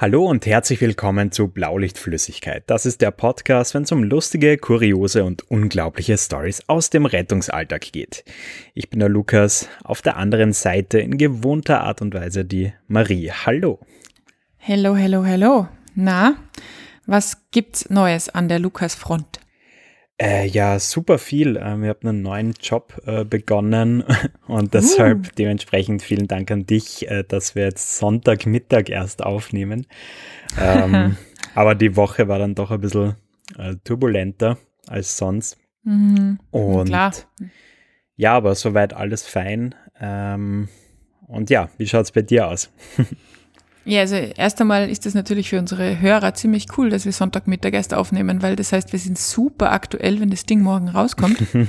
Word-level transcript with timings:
Hallo 0.00 0.24
und 0.24 0.46
herzlich 0.46 0.80
willkommen 0.80 1.30
zu 1.30 1.48
Blaulichtflüssigkeit. 1.48 2.64
Das 2.68 2.86
ist 2.86 3.02
der 3.02 3.10
Podcast, 3.10 3.74
wenn 3.74 3.82
es 3.82 3.92
um 3.92 4.02
lustige, 4.02 4.56
kuriose 4.56 5.24
und 5.24 5.50
unglaubliche 5.50 6.16
Stories 6.16 6.62
aus 6.68 6.88
dem 6.88 7.04
Rettungsalltag 7.04 7.92
geht. 7.92 8.24
Ich 8.72 8.88
bin 8.88 9.00
der 9.00 9.10
Lukas, 9.10 9.68
auf 9.84 10.00
der 10.00 10.16
anderen 10.16 10.54
Seite 10.54 11.00
in 11.00 11.18
gewohnter 11.18 11.82
Art 11.82 12.00
und 12.00 12.14
Weise 12.14 12.46
die 12.46 12.72
Marie. 12.88 13.30
Hallo. 13.30 13.78
Hello, 14.56 14.96
hello, 14.96 15.22
hello. 15.22 15.68
Na, 15.94 16.36
was 17.04 17.50
gibt's 17.50 17.90
Neues 17.90 18.30
an 18.30 18.48
der 18.48 18.58
Lukas-Front? 18.58 19.40
Äh, 20.20 20.46
ja, 20.48 20.78
super 20.78 21.16
viel. 21.16 21.56
Ähm, 21.56 21.82
ich 21.82 21.88
habe 21.88 22.08
einen 22.08 22.20
neuen 22.20 22.52
Job 22.60 23.00
äh, 23.06 23.24
begonnen 23.24 24.04
und 24.46 24.74
deshalb 24.74 25.18
uh. 25.26 25.30
dementsprechend 25.38 26.02
vielen 26.02 26.28
Dank 26.28 26.50
an 26.50 26.66
dich, 26.66 27.08
äh, 27.08 27.24
dass 27.26 27.54
wir 27.54 27.64
jetzt 27.64 27.96
Sonntagmittag 27.96 28.90
erst 28.90 29.24
aufnehmen. 29.24 29.86
Ähm, 30.60 31.16
aber 31.54 31.74
die 31.74 31.96
Woche 31.96 32.28
war 32.28 32.38
dann 32.38 32.54
doch 32.54 32.70
ein 32.70 32.82
bisschen 32.82 33.14
äh, 33.56 33.76
turbulenter 33.82 34.58
als 34.86 35.16
sonst. 35.16 35.56
Mhm. 35.84 36.38
Und 36.50 36.88
Klar. 36.88 37.12
ja, 38.16 38.34
aber 38.34 38.54
soweit 38.56 38.92
alles 38.92 39.26
fein. 39.26 39.74
Ähm, 39.98 40.68
und 41.28 41.48
ja, 41.48 41.70
wie 41.78 41.86
schaut 41.86 42.04
es 42.04 42.12
bei 42.12 42.22
dir 42.22 42.48
aus? 42.48 42.70
Ja, 43.84 44.00
also 44.00 44.16
erst 44.16 44.60
einmal 44.60 44.90
ist 44.90 45.06
das 45.06 45.14
natürlich 45.14 45.48
für 45.48 45.58
unsere 45.58 46.00
Hörer 46.00 46.34
ziemlich 46.34 46.66
cool, 46.76 46.90
dass 46.90 47.06
wir 47.06 47.12
Sonntagmittag 47.12 47.72
erst 47.72 47.94
aufnehmen, 47.94 48.42
weil 48.42 48.56
das 48.56 48.72
heißt, 48.72 48.92
wir 48.92 48.98
sind 48.98 49.18
super 49.18 49.72
aktuell, 49.72 50.20
wenn 50.20 50.30
das 50.30 50.44
Ding 50.44 50.60
morgen 50.60 50.88
rauskommt. 50.88 51.40
ja, 51.52 51.66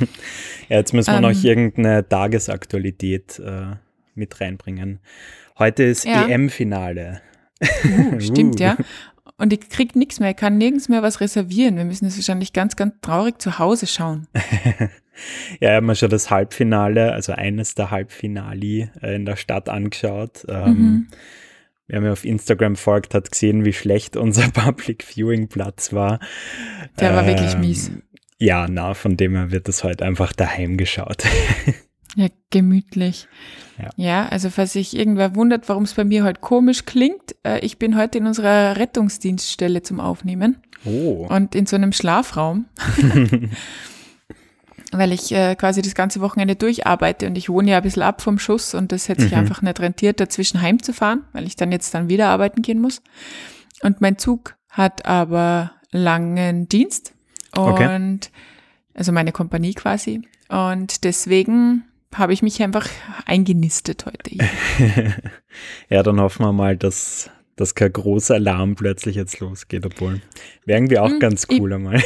jetzt 0.78 0.94
müssen 0.94 1.12
wir 1.12 1.18
ähm, 1.18 1.22
noch 1.22 1.44
irgendeine 1.44 2.08
Tagesaktualität 2.08 3.40
äh, 3.40 3.76
mit 4.14 4.42
reinbringen. 4.42 5.00
Heute 5.58 5.84
ist 5.84 6.06
ja. 6.06 6.28
EM-Finale. 6.28 7.22
Uh, 7.86 8.20
stimmt, 8.20 8.60
ja. 8.60 8.76
Und 9.38 9.54
ich 9.54 9.70
krieg 9.70 9.96
nichts 9.96 10.20
mehr, 10.20 10.32
ich 10.32 10.36
kann 10.36 10.58
nirgends 10.58 10.90
mehr 10.90 11.02
was 11.02 11.22
reservieren. 11.22 11.78
Wir 11.78 11.86
müssen 11.86 12.06
es 12.06 12.18
wahrscheinlich 12.18 12.52
ganz, 12.52 12.76
ganz 12.76 12.94
traurig 13.02 13.42
zu 13.42 13.58
Hause 13.58 13.88
schauen. 13.88 14.28
ja, 14.34 14.90
ich 15.60 15.70
habe 15.70 15.86
mir 15.86 15.96
schon 15.96 16.10
das 16.10 16.30
Halbfinale, 16.30 17.14
also 17.14 17.32
eines 17.32 17.74
der 17.74 17.90
Halbfinali 17.90 18.90
äh, 19.02 19.16
in 19.16 19.26
der 19.26 19.38
Stadt 19.38 19.70
angeschaut. 19.70 20.46
Ähm, 20.50 20.68
mhm 20.68 21.08
wer 21.92 22.00
mir 22.00 22.14
auf 22.14 22.24
Instagram 22.24 22.78
folgt, 22.78 23.14
hat 23.14 23.32
gesehen, 23.32 23.66
wie 23.66 23.74
schlecht 23.74 24.16
unser 24.16 24.50
Public 24.54 25.04
Viewing 25.04 25.50
Platz 25.50 25.92
war. 25.92 26.20
Der 27.00 27.10
ähm, 27.10 27.16
war 27.16 27.28
wirklich 27.28 27.54
ähm, 27.54 27.60
mies. 27.60 27.92
Ja, 28.40 28.68
na, 28.70 28.94
von 28.94 29.18
dem 29.18 29.36
her 29.36 29.52
wird 29.52 29.68
es 29.70 29.84
heute 29.84 30.06
einfach 30.06 30.32
daheim 30.34 30.78
geschaut. 30.78 31.24
ja, 32.16 32.28
gemütlich. 32.50 33.28
Ja. 33.78 33.90
ja, 33.98 34.28
also 34.30 34.50
falls 34.50 34.74
sich 34.74 34.96
irgendwer 34.96 35.36
wundert, 35.36 35.68
warum 35.68 35.84
es 35.84 35.94
bei 35.94 36.06
mir 36.06 36.24
heute 36.24 36.40
komisch 36.40 36.86
klingt, 36.86 37.36
äh, 37.44 37.60
ich 37.60 37.78
bin 37.78 37.98
heute 37.98 38.20
in 38.20 38.26
unserer 38.26 38.78
Rettungsdienststelle 38.78 39.82
zum 39.82 40.00
Aufnehmen. 40.00 40.58
Oh. 40.86 41.28
Und 41.30 41.56
in 41.56 41.66
so 41.66 41.76
einem 41.76 41.92
Schlafraum. 41.92 42.66
weil 44.92 45.12
ich 45.12 45.32
äh, 45.32 45.56
quasi 45.56 45.82
das 45.82 45.96
ganze 45.96 46.22
Wochenende 46.22 46.56
durcharbeite 46.56 47.28
und 47.28 47.38
ich 47.38 47.50
wohne 47.50 47.72
ja 47.72 47.78
ein 47.78 47.84
bisschen 47.84 48.04
ab 48.04 48.22
vom 48.22 48.40
Schuss 48.40 48.74
und 48.74 48.92
das 48.92 49.08
hätte 49.10 49.22
sich 49.22 49.32
mhm. 49.32 49.40
einfach 49.40 49.62
nicht 49.62 49.80
rentiert, 49.80 50.20
dazwischen 50.20 50.62
heimzufahren, 50.62 51.24
weil 51.34 51.48
ich 51.48 51.56
dann 51.56 51.72
jetzt 51.72 51.94
dann 51.94 52.10
wieder 52.10 52.30
arbeiten 52.30 52.62
gehen 52.62 52.80
muss. 52.80 53.02
Und 53.82 54.02
mein 54.02 54.18
Zug 54.18 54.56
hat 54.70 55.06
aber 55.06 55.72
langen 55.92 56.68
Dienst 56.70 57.14
und 57.56 57.64
okay. 57.64 58.20
also 58.94 59.12
meine 59.12 59.32
Kompanie 59.32 59.74
quasi. 59.74 60.22
Und 60.50 61.04
deswegen 61.04 61.84
habe 62.14 62.34
ich 62.34 62.42
mich 62.42 62.62
einfach 62.62 62.88
eingenistet 63.26 64.06
heute. 64.06 64.36
ja, 65.90 66.04
dann 66.04 66.20
hoffen 66.20 66.46
wir 66.46 66.52
mal, 66.52 66.76
dass 66.76 67.30
dass 67.62 67.76
kein 67.76 67.94
großer 67.94 68.36
Alarm 68.36 68.76
plötzlich 68.76 69.16
jetzt 69.16 69.40
losgeht, 69.40 69.86
obwohl 69.86 70.22
wäre 70.66 70.80
irgendwie 70.80 71.00
auch 71.00 71.10
hm, 71.10 71.20
ganz 71.20 71.48
cool 71.52 71.70
ich, 71.70 71.76
einmal. 71.76 72.02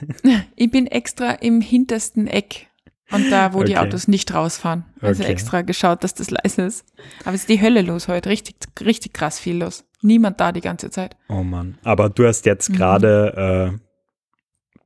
ich 0.56 0.70
bin 0.70 0.86
extra 0.86 1.32
im 1.32 1.60
hintersten 1.60 2.26
Eck 2.26 2.66
und 3.10 3.30
da, 3.30 3.54
wo 3.54 3.58
okay. 3.58 3.68
die 3.68 3.78
Autos 3.78 4.08
nicht 4.08 4.34
rausfahren. 4.34 4.84
Also 5.00 5.22
okay. 5.22 5.32
extra 5.32 5.62
geschaut, 5.62 6.04
dass 6.04 6.14
das 6.14 6.30
leise 6.30 6.62
ist. 6.62 6.84
Aber 7.24 7.34
es 7.34 7.42
ist 7.42 7.48
die 7.48 7.60
Hölle 7.60 7.82
los 7.82 8.08
heute, 8.08 8.28
richtig, 8.28 8.56
richtig 8.80 9.14
krass 9.14 9.38
viel 9.38 9.58
los. 9.58 9.84
Niemand 10.02 10.40
da 10.40 10.52
die 10.52 10.60
ganze 10.60 10.90
Zeit. 10.90 11.16
Oh 11.28 11.42
Mann. 11.42 11.78
Aber 11.82 12.10
du 12.10 12.26
hast 12.26 12.44
jetzt 12.46 12.72
gerade 12.72 13.32
mhm. 13.70 13.76
äh, 13.76 13.78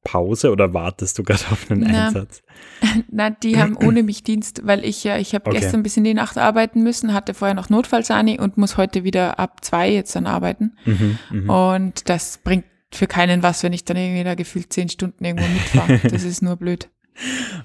Pause 0.05 0.51
oder 0.51 0.75
wartest 0.75 1.19
du 1.19 1.23
gerade 1.23 1.45
auf 1.51 1.71
einen 1.71 1.83
Na, 1.83 2.07
Einsatz? 2.07 2.43
Na, 3.11 3.31
die 3.31 3.59
haben 3.59 3.77
ohne 3.83 4.03
mich 4.03 4.23
Dienst, 4.23 4.63
weil 4.65 4.85
ich 4.85 5.05
ja, 5.05 5.19
ich 5.19 5.35
habe 5.35 5.51
okay. 5.51 5.61
gestern 5.61 5.83
bis 5.83 5.97
in 5.97 6.05
die 6.05 6.15
Nacht 6.15 6.39
arbeiten 6.39 6.83
müssen, 6.83 7.13
hatte 7.13 7.35
vorher 7.35 7.55
noch 7.55 7.71
Notfallsani 7.71 8.39
und 8.41 8.59
muss 8.59 8.77
heute 8.77 9.05
wieder 9.05 9.39
ab 9.39 9.65
zwei 9.65 9.91
jetzt 9.91 10.15
dann 10.17 10.27
arbeiten. 10.27 10.73
Mhm, 10.85 11.19
mh. 11.31 11.75
Und 11.75 12.09
das 12.09 12.39
bringt 12.39 12.65
für 12.93 13.07
keinen 13.07 13.43
was, 13.43 13.63
wenn 13.63 13.73
ich 13.73 13.85
dann 13.85 13.97
irgendwie 13.97 14.25
da 14.25 14.35
gefühlt 14.35 14.73
zehn 14.73 14.89
Stunden 14.89 15.25
irgendwo 15.25 15.47
mitfahre. 15.49 16.01
Das 16.11 16.25
ist 16.25 16.43
nur 16.43 16.57
blöd. 16.57 16.91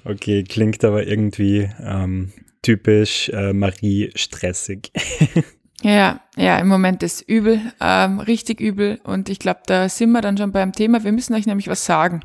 Okay, 0.04 0.44
klingt 0.44 0.84
aber 0.84 1.06
irgendwie 1.06 1.68
ähm, 1.80 2.32
typisch 2.62 3.28
äh, 3.30 3.52
Marie 3.52 4.10
stressig. 4.14 4.92
Ja, 5.82 6.20
ja, 6.36 6.58
im 6.58 6.68
Moment 6.68 7.02
ist 7.02 7.22
übel, 7.22 7.60
ähm, 7.80 8.18
richtig 8.20 8.60
übel. 8.60 9.00
Und 9.04 9.28
ich 9.28 9.38
glaube, 9.38 9.60
da 9.66 9.88
sind 9.88 10.10
wir 10.10 10.20
dann 10.20 10.36
schon 10.36 10.52
beim 10.52 10.72
Thema. 10.72 11.04
Wir 11.04 11.12
müssen 11.12 11.34
euch 11.34 11.46
nämlich 11.46 11.68
was 11.68 11.84
sagen, 11.84 12.20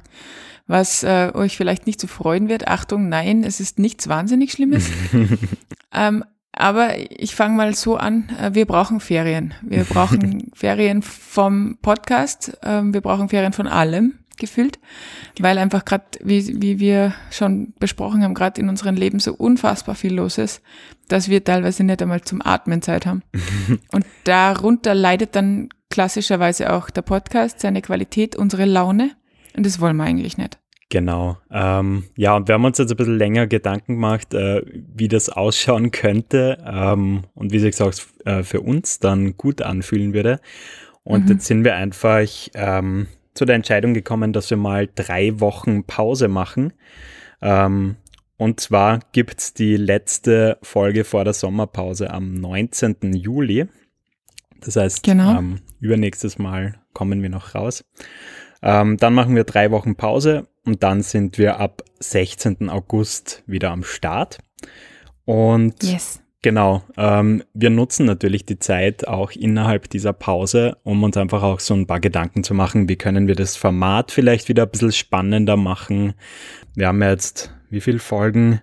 was 0.66 1.04
äh, 1.04 1.32
euch 1.34 1.56
vielleicht 1.56 1.86
nicht 1.86 2.00
so 2.00 2.08
freuen 2.08 2.50
wird. 2.50 2.68
Achtung, 2.68 3.10
nein, 3.10 3.44
es 3.44 3.60
ist 3.60 3.78
nichts 3.78 4.08
wahnsinnig 4.08 4.52
Schlimmes. 4.52 4.90
ähm, 5.94 6.24
aber 6.52 6.98
ich 7.10 7.36
fange 7.36 7.56
mal 7.56 7.76
so 7.76 7.98
an, 7.98 8.30
äh, 8.40 8.54
wir 8.54 8.66
brauchen 8.66 9.00
Ferien. 9.00 9.54
Wir 9.62 9.84
brauchen 9.84 10.52
Ferien 10.56 11.02
vom 11.02 11.78
Podcast, 11.82 12.58
ähm, 12.64 12.94
wir 12.94 13.02
brauchen 13.02 13.30
Ferien 13.30 13.54
von 13.54 13.68
allem 13.68 14.20
gefühlt, 14.38 14.80
weil 15.40 15.58
einfach 15.58 15.86
gerade, 15.86 16.06
wie, 16.22 16.62
wie 16.62 16.80
wir 16.80 17.14
schon 17.32 17.74
besprochen 17.80 18.24
haben, 18.24 18.34
gerade 18.34 18.60
in 18.60 18.70
unserem 18.70 18.96
Leben 18.96 19.20
so 19.20 19.34
unfassbar 19.34 19.96
viel 19.96 20.14
los 20.14 20.38
ist, 20.38 20.62
dass 21.08 21.30
wir 21.30 21.44
teilweise 21.44 21.84
nicht 21.84 22.02
einmal 22.02 22.22
zum 22.22 22.42
Atmen 22.42 22.82
Zeit 22.82 23.06
haben. 23.06 23.24
Und 23.92 24.06
darunter 24.24 24.96
leidet 24.96 25.36
dann 25.36 25.70
klassischerweise 25.90 26.74
auch 26.74 26.90
der 26.90 27.04
Podcast, 27.04 27.60
seine 27.60 27.82
Qualität, 27.82 28.36
unsere 28.36 28.66
Laune. 28.66 29.12
Und 29.56 29.66
das 29.66 29.80
wollen 29.80 29.98
wir 29.98 30.06
eigentlich 30.06 30.38
nicht. 30.38 30.58
Genau. 30.90 31.38
Ähm, 31.50 32.04
ja, 32.16 32.36
und 32.36 32.48
wir 32.48 32.54
haben 32.54 32.66
uns 32.66 32.78
jetzt 32.78 32.92
ein 32.92 32.98
bisschen 32.98 33.18
länger 33.18 33.48
Gedanken 33.48 33.96
gemacht, 33.96 34.36
äh, 34.36 34.62
wie 34.68 35.08
das 35.08 35.28
ausschauen 35.28 35.90
könnte 35.90 36.64
ähm, 36.64 37.24
und 37.34 37.52
wie 37.52 37.58
sich 37.58 37.72
gesagt 37.72 38.06
äh, 38.26 38.44
für 38.44 38.62
uns 38.62 39.00
dann 39.00 39.36
gut 39.36 39.64
anfühlen 39.64 40.14
würde. 40.14 40.40
Und 41.04 41.26
mhm. 41.26 41.32
jetzt 41.32 41.46
sind 41.48 41.64
wir 41.64 41.76
einfach 41.76 42.28
ähm, 42.54 43.08
zu 43.34 43.46
der 43.46 43.56
Entscheidung 43.56 43.94
gekommen, 43.94 44.34
dass 44.34 44.50
wir 44.50 44.58
mal 44.58 44.90
drei 44.94 45.40
Wochen 45.40 45.84
Pause 45.86 46.28
machen. 46.28 46.74
Ähm, 47.42 47.98
und 48.38 48.60
zwar 48.60 49.00
gibt 49.12 49.40
es 49.40 49.54
die 49.54 49.78
letzte 49.78 50.58
Folge 50.62 51.04
vor 51.04 51.24
der 51.24 51.34
Sommerpause 51.34 52.12
am 52.12 52.34
19. 52.34 53.14
Juli. 53.14 53.68
Das 54.62 54.76
heißt, 54.76 55.04
genau. 55.04 55.38
ähm, 55.38 55.60
übernächstes 55.80 56.38
Mal 56.40 56.76
kommen 56.94 57.22
wir 57.22 57.30
noch 57.30 57.56
raus. 57.56 57.86
Ähm, 58.62 58.98
dann 58.98 59.14
machen 59.14 59.36
wir 59.36 59.44
drei 59.44 59.72
Wochen 59.72 59.96
Pause 59.96 60.48
und 60.66 60.84
dann 60.84 61.02
sind 61.02 61.38
wir 61.38 61.60
ab 61.60 61.84
16. 62.00 62.70
August 62.70 63.44
wieder 63.46 63.72
am 63.72 63.84
Start. 63.84 64.40
Und 65.26 65.84
yes. 65.84 66.23
Genau. 66.44 66.84
Ähm, 66.98 67.42
wir 67.54 67.70
nutzen 67.70 68.06
natürlich 68.06 68.46
die 68.46 68.60
Zeit 68.60 69.08
auch 69.08 69.32
innerhalb 69.32 69.90
dieser 69.90 70.12
Pause, 70.12 70.78
um 70.84 71.02
uns 71.02 71.16
einfach 71.16 71.42
auch 71.42 71.62
so 71.62 71.74
ein 71.74 71.88
paar 71.88 72.02
Gedanken 72.02 72.44
zu 72.44 72.54
machen, 72.54 72.90
wie 72.90 72.98
können 72.98 73.28
wir 73.28 73.36
das 73.36 73.56
Format 73.56 74.12
vielleicht 74.12 74.50
wieder 74.50 74.64
ein 74.64 74.70
bisschen 74.70 74.92
spannender 74.92 75.56
machen. 75.56 76.14
Wir 76.76 76.88
haben 76.88 77.02
jetzt, 77.02 77.56
wie 77.70 77.80
viele 77.80 78.00
Folgen? 78.00 78.60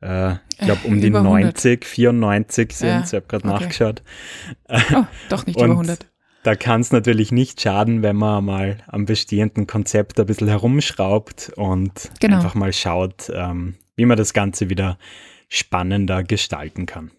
Äh, 0.00 0.32
ich 0.50 0.58
glaube, 0.58 0.80
um 0.84 1.00
die 1.00 1.10
90, 1.10 1.84
94 1.84 2.72
sind 2.72 2.88
ja, 2.88 3.02
Ich 3.04 3.12
habe 3.12 3.26
gerade 3.28 3.48
okay. 3.48 3.64
nachgeschaut. 3.64 4.02
Oh, 4.68 5.04
doch 5.28 5.46
nicht 5.46 5.56
über 5.60 5.70
100. 5.70 6.06
Da 6.42 6.56
kann 6.56 6.80
es 6.80 6.90
natürlich 6.90 7.30
nicht 7.30 7.60
schaden, 7.60 8.02
wenn 8.02 8.16
man 8.16 8.44
mal 8.44 8.78
am 8.88 9.04
bestehenden 9.04 9.68
Konzept 9.68 10.18
ein 10.18 10.26
bisschen 10.26 10.48
herumschraubt 10.48 11.52
und 11.54 12.10
genau. 12.18 12.36
einfach 12.36 12.56
mal 12.56 12.72
schaut, 12.72 13.30
ähm, 13.32 13.76
wie 13.94 14.06
man 14.06 14.18
das 14.18 14.32
Ganze 14.32 14.68
wieder 14.68 14.98
spannender 15.48 16.24
gestalten 16.24 16.86
kann. 16.86 17.12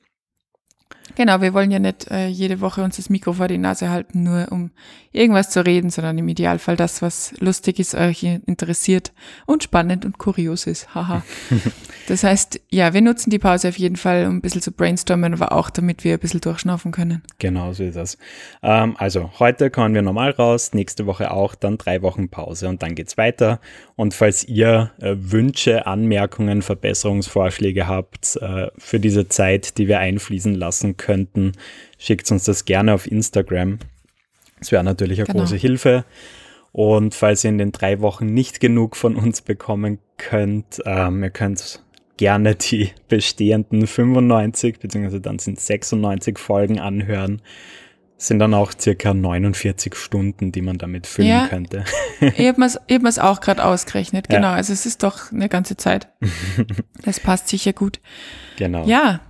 Genau, 1.16 1.42
wir 1.42 1.54
wollen 1.54 1.72
ja 1.72 1.80
nicht 1.80 2.10
äh, 2.10 2.28
jede 2.28 2.62
Woche 2.62 2.84
uns 2.84 2.98
das 2.98 3.10
Mikro 3.10 3.34
vor 3.34 3.48
die 3.48 3.58
Nase 3.58 3.90
halten, 3.90 4.24
nur 4.24 4.48
um 4.52 4.72
irgendwas 5.12 5.50
zu 5.50 5.66
reden, 5.66 5.90
sondern 5.90 6.18
im 6.18 6.28
Idealfall 6.28 6.78
das, 6.78 7.02
was 7.02 7.34
lustig 7.40 7.80
ist, 7.80 7.96
euch 7.96 8.24
interessiert 8.24 9.12
und 9.46 9.64
spannend 9.64 10.06
und 10.06 10.18
kurios 10.18 10.68
ist. 10.68 10.96
Haha. 10.96 11.24
das 12.08 12.24
heißt, 12.24 12.62
ja, 12.70 12.94
wir 12.94 13.02
nutzen 13.02 13.30
die 13.30 13.40
Pause 13.40 13.70
auf 13.70 13.78
jeden 13.78 13.98
Fall, 13.98 14.26
um 14.26 14.38
ein 14.38 14.42
bisschen 14.42 14.62
zu 14.62 14.72
brainstormen, 14.72 15.34
aber 15.34 15.52
auch 15.52 15.70
damit 15.70 16.04
wir 16.04 16.14
ein 16.14 16.20
bisschen 16.20 16.42
durchschnaufen 16.42 16.92
können. 16.92 17.22
Genau, 17.40 17.74
so 17.74 17.84
ist 17.84 17.98
das. 17.98 18.18
Ähm, 18.64 18.96
also, 18.98 19.32
heute 19.40 19.70
kommen 19.70 19.94
wir 19.94 20.02
normal 20.02 20.32
raus, 20.32 20.74
nächste 20.74 21.06
Woche 21.06 21.32
auch, 21.32 21.56
dann 21.56 21.78
drei 21.78 22.02
Wochen 22.02 22.30
Pause 22.30 22.70
und 22.70 22.82
dann 22.82 22.96
geht's 22.96 23.18
weiter. 23.18 23.60
Und 23.98 24.14
falls 24.14 24.46
ihr 24.46 24.92
äh, 25.00 25.16
Wünsche, 25.18 25.86
Anmerkungen, 25.86 26.62
Verbesserungsvorschläge 26.62 27.88
habt 27.88 28.38
äh, 28.38 28.68
für 28.78 29.00
diese 29.00 29.28
Zeit, 29.28 29.78
die 29.78 29.88
wir 29.88 30.00
einfließen 30.00 30.56
lassen 30.56 30.96
könnten, 31.02 31.52
schickt 31.98 32.32
uns 32.32 32.46
das 32.46 32.66
gerne 32.66 32.94
auf 32.94 33.06
Instagram. 33.12 33.80
Das 34.60 34.72
wäre 34.72 34.84
natürlich 34.84 35.20
eine 35.20 35.26
Genau. 35.28 35.40
große 35.40 35.56
Hilfe. 35.58 36.06
Und 36.72 37.14
falls 37.16 37.44
ihr 37.44 37.50
in 37.50 37.58
den 37.58 37.72
drei 37.74 38.00
Wochen 38.00 38.28
nicht 38.28 38.60
genug 38.62 38.96
von 38.96 39.16
uns 39.16 39.42
bekommen 39.42 40.00
könnt, 40.18 40.82
ähm, 40.86 41.22
ihr 41.24 41.30
könnt 41.32 41.82
gerne 42.18 42.56
die 42.56 42.92
bestehenden 43.10 43.88
95, 43.88 44.80
beziehungsweise 44.80 45.20
dann 45.20 45.40
sind 45.40 45.60
96 45.60 46.38
Folgen 46.40 46.80
anhören. 46.80 47.42
Sind 48.18 48.38
dann 48.38 48.54
auch 48.54 48.72
circa 48.80 49.16
49 49.16 49.96
Stunden, 49.96 50.52
die 50.52 50.62
man 50.62 50.78
damit 50.78 51.08
füllen 51.08 51.28
Ja. 51.28 51.48
könnte. 51.48 51.84
Ich 52.20 52.48
habe 52.48 52.60
mir's 52.62 53.18
auch 53.18 53.42
gerade 53.42 53.66
ausgerechnet. 53.66 54.28
Ja. 54.30 54.36
Genau, 54.38 54.50
also 54.52 54.72
es 54.72 54.86
ist 54.86 55.02
doch 55.02 55.32
eine 55.32 55.50
ganze 55.50 55.76
Zeit. 55.76 56.08
Das 57.04 57.20
passt 57.20 57.48
sicher 57.48 57.74
gut. 57.74 58.00
Genau. 58.58 58.86
Ja. 58.86 59.22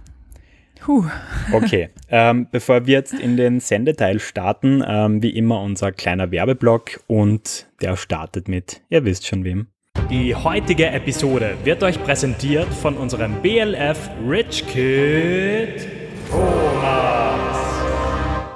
Huh. 0.87 1.05
Okay, 1.53 1.89
ähm, 2.09 2.47
bevor 2.51 2.87
wir 2.87 2.93
jetzt 2.93 3.13
in 3.13 3.37
den 3.37 3.59
Sendeteil 3.59 4.19
starten, 4.19 4.83
ähm, 4.87 5.21
wie 5.21 5.29
immer 5.29 5.61
unser 5.61 5.91
kleiner 5.91 6.31
Werbeblock 6.31 7.01
und 7.05 7.67
der 7.81 7.95
startet 7.97 8.47
mit, 8.47 8.81
ihr 8.89 9.05
wisst 9.05 9.27
schon 9.27 9.43
wem. 9.43 9.67
Die 10.09 10.33
heutige 10.33 10.87
Episode 10.87 11.55
wird 11.63 11.83
euch 11.83 12.01
präsentiert 12.03 12.73
von 12.73 12.97
unserem 12.97 13.41
BLF 13.41 14.09
Rich 14.27 14.65
Kid 14.67 15.87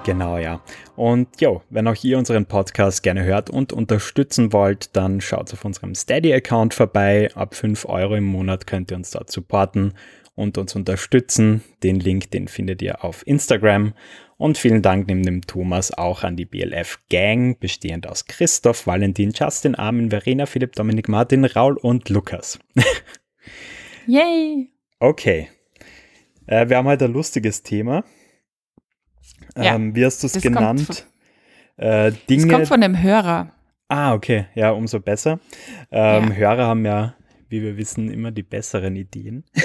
Genau, 0.06 0.38
ja. 0.38 0.62
Und 0.96 1.42
jo, 1.42 1.64
wenn 1.72 1.88
auch 1.88 2.04
ihr 2.04 2.18
unseren 2.18 2.46
Podcast 2.46 3.02
gerne 3.02 3.24
hört 3.24 3.50
und 3.50 3.74
unterstützen 3.74 4.54
wollt, 4.54 4.96
dann 4.96 5.20
schaut 5.20 5.52
auf 5.52 5.66
unserem 5.66 5.96
Steady-Account 5.96 6.76
vorbei. 6.76 7.30
Ab 7.34 7.56
5 7.56 7.86
Euro 7.86 8.16
im 8.16 8.26
Monat 8.26 8.68
könnt 8.68 8.92
ihr 8.92 8.98
uns 8.98 9.10
dort 9.10 9.32
supporten 9.32 9.94
und 10.36 10.58
uns 10.58 10.76
unterstützen. 10.76 11.64
Den 11.84 12.00
Link, 12.00 12.30
den 12.32 12.48
findet 12.48 12.82
ihr 12.82 13.04
auf 13.04 13.26
Instagram. 13.26 13.94
Und 14.38 14.58
vielen 14.58 14.82
Dank 14.82 15.08
neben 15.08 15.24
dem 15.24 15.42
Thomas 15.48 15.92
auch 15.98 16.24
an 16.24 16.36
die 16.36 16.46
BLF 16.46 17.00
Gang, 17.10 17.58
bestehend 17.60 18.06
aus 18.06 18.26
Christoph, 18.26 18.86
Valentin, 18.86 19.32
Justin, 19.34 19.76
Armin, 19.76 20.10
Verena, 20.10 20.46
Philipp, 20.46 20.74
Dominik, 20.74 21.08
Martin, 21.08 21.46
Raul 21.46 21.78
und 21.78 22.10
Lukas. 22.10 22.60
Yay. 24.08 24.70
Okay. 25.00 25.50
Äh, 26.48 26.70
wir 26.70 26.78
haben 26.78 26.88
heute 26.88 27.06
ein 27.06 27.14
lustiges 27.14 27.64
Thema. 27.64 28.04
Ja, 29.56 29.76
ähm, 29.76 29.96
wie 29.96 30.06
hast 30.06 30.22
du 30.22 30.28
es 30.28 30.34
das 30.34 30.44
kommt 30.44 30.58
genannt? 30.58 30.82
von- 30.82 30.96
äh, 31.78 32.12
Das 32.12 32.26
Dinge. 32.26 32.48
kommt 32.48 32.68
von 32.68 32.84
einem 32.84 33.02
Hörer. 33.02 33.52
ah, 33.88 34.14
okay. 34.14 34.48
Ja, 34.54 34.72
umso 34.72 35.00
besser. 35.00 35.40
Ähm, 35.92 36.30
Ja. 36.30 36.34
Hörer 36.36 36.66
haben 36.68 36.86
ja, 36.86 37.16
wie 37.50 37.62
wir 37.62 37.78
wissen, 37.78 38.10
immer 38.12 38.32
die 38.32 38.44
besseren 38.44 38.96
Ideen. 38.96 39.46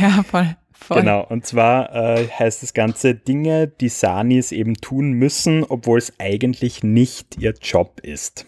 Ja, 0.00 0.22
voll. 0.22 0.56
voll. 0.72 1.00
Genau. 1.00 1.24
Und 1.26 1.46
zwar 1.46 1.94
äh, 1.94 2.26
heißt 2.28 2.62
das 2.62 2.74
Ganze 2.74 3.14
Dinge, 3.14 3.68
die 3.68 3.88
Sanis 3.88 4.52
eben 4.52 4.74
tun 4.76 5.12
müssen, 5.12 5.64
obwohl 5.64 5.98
es 5.98 6.12
eigentlich 6.18 6.82
nicht 6.82 7.38
ihr 7.38 7.54
Job 7.60 8.00
ist. 8.02 8.46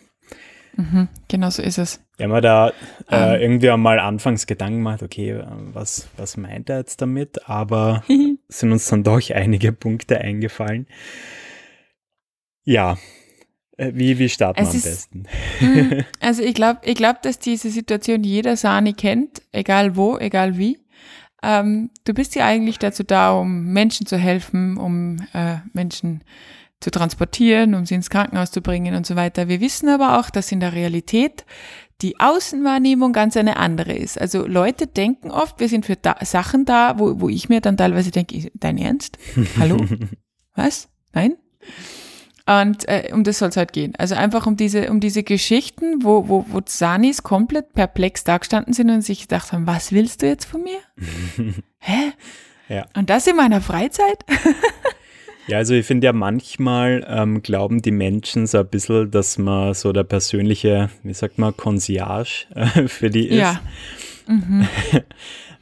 Mhm, 0.77 1.09
genau 1.29 1.51
so 1.51 1.63
ist 1.63 1.79
es. 1.79 2.01
Haben 2.21 2.31
mir 2.31 2.41
da 2.41 2.69
äh, 3.11 3.35
Ähm. 3.37 3.41
irgendwie 3.41 3.71
einmal 3.71 3.99
anfangs 4.01 4.47
Gedanken 4.47 4.79
gemacht, 4.79 5.03
okay, 5.03 5.31
äh, 5.31 5.45
was, 5.73 6.09
was 6.17 6.37
meint 6.37 6.69
er 6.71 6.79
jetzt 6.79 7.01
damit? 7.01 7.49
Aber 7.49 8.03
sind 8.49 8.73
uns 8.73 8.89
dann 8.89 9.05
doch 9.05 9.21
einige 9.31 9.73
Punkte 9.73 10.19
eingefallen. 10.21 10.87
Ja, 12.65 12.97
äh, 13.77 13.93
wie, 13.95 14.19
wie 14.19 14.29
starten 14.29 14.61
wir 14.63 14.69
am 14.69 14.75
ist- 14.77 14.85
besten? 14.85 15.25
Hm, 15.59 16.05
Also 16.21 16.43
ich 16.43 16.55
glaube, 16.55 16.81
ich 16.85 16.95
glaub, 16.97 17.23
dass 17.23 17.39
diese 17.39 17.71
Situation 17.71 18.25
jeder 18.25 18.57
Sani 18.57 18.95
kennt, 18.95 19.43
egal 19.53 19.97
wo, 19.97 20.19
egal 20.19 20.57
wie. 20.59 20.79
Ähm, 21.45 21.91
du 22.05 22.15
bist 22.15 22.35
ja 22.35 22.47
eigentlich 22.47 22.79
dazu 22.79 23.03
da, 23.03 23.33
um 23.33 23.73
Menschen 23.73 24.07
zu 24.07 24.17
helfen, 24.17 24.79
um 24.79 25.19
äh, 25.33 25.57
Menschen 25.73 26.25
zu 26.81 26.91
transportieren, 26.91 27.75
um 27.75 27.87
sie 27.87 27.95
ins 27.95 28.11
Krankenhaus 28.11 28.51
zu 28.51 28.61
bringen 28.61 28.95
und 28.95 29.07
so 29.07 29.17
weiter. 29.17 29.49
Wir 29.49 29.61
wissen 29.61 29.89
aber 29.89 30.19
auch, 30.19 30.31
dass 30.31 30.53
in 30.53 30.61
der 30.61 30.73
Realität 30.73 31.45
die 32.03 32.19
Außenwahrnehmung 32.19 33.13
ganz 33.13 33.37
eine 33.37 33.57
andere 33.57 33.93
ist. 33.93 34.21
Also 34.21 34.47
Leute 34.47 34.87
denken 34.87 35.31
oft, 35.31 35.61
wir 35.61 35.69
sind 35.69 35.87
für 35.87 35.97
da 35.97 36.17
Sachen 36.23 36.65
da, 36.65 36.99
wo, 36.99 37.21
wo 37.21 37.29
ich 37.29 37.49
mir 37.49 37.61
dann 37.61 37.77
teilweise 37.77 38.11
denke, 38.11 38.51
dein 38.55 38.79
Ernst? 38.79 39.19
Hallo? 39.59 39.79
Was? 40.55 40.89
Nein? 41.13 41.37
Und 42.47 42.87
äh, 42.89 43.11
um 43.13 43.25
das 43.25 43.39
soll 43.39 43.49
es 43.49 43.57
halt 43.57 43.73
gehen. 43.73 43.95
Also 43.97 44.15
einfach 44.15 44.47
um 44.47 44.57
diese, 44.57 44.91
um 44.91 45.01
diese 45.01 45.23
Geschichten, 45.23 46.05
wo, 46.05 46.29
wo, 46.29 46.45
wo 46.51 46.61
Sanis 46.67 47.23
komplett 47.23 47.73
perplex 47.73 48.25
dagestanden 48.25 48.75
sind 48.75 48.91
und 48.91 49.01
sich 49.01 49.23
gedacht 49.23 49.53
haben, 49.53 49.67
was 49.67 49.93
willst 49.93 50.21
du 50.21 50.27
jetzt 50.27 50.45
von 50.45 50.63
mir? 50.63 50.79
Hä? 51.79 52.13
Ja. 52.69 52.87
Und 52.95 53.09
das 53.09 53.27
in 53.27 53.37
meiner 53.37 53.61
Freizeit? 53.61 54.25
Ja, 55.47 55.59
also 55.59 55.75
ich 55.75 55.85
finde 55.85 56.07
ja 56.07 56.13
manchmal 56.15 57.07
ähm, 57.07 57.43
glauben 57.43 57.83
die 57.83 57.91
Menschen 57.91 58.47
so 58.47 58.59
ein 58.61 58.67
bisschen, 58.67 59.11
dass 59.11 59.37
man 59.37 59.75
so 59.75 59.93
der 59.93 60.05
persönliche, 60.05 60.89
wie 61.03 61.13
sagt 61.13 61.39
man, 61.39 61.55
Concierge 61.55 62.47
äh, 62.55 62.89
für 62.89 63.11
die 63.11 63.29
ist. 63.29 63.37
Ja. 63.41 63.61
Mhm, 64.27 64.67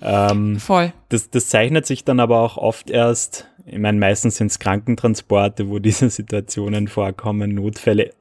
Ähm, 0.05 0.59
voll. 0.59 0.93
das, 1.11 1.31
das 1.31 1.49
zeichnet 1.49 1.87
sich 1.87 2.05
dann 2.05 2.19
aber 2.19 2.41
auch 2.41 2.57
oft 2.57 2.91
erst, 2.91 3.47
ich 3.67 3.79
meine, 3.79 3.99
meistens 3.99 4.37
sind 4.37 4.49
es 4.49 4.59
Krankentransporte, 4.59 5.69
wo 5.69 5.79
diese 5.81 6.11
Situationen 6.11 6.89
vorkommen, 6.89 7.55
Notfälle. 7.55 8.13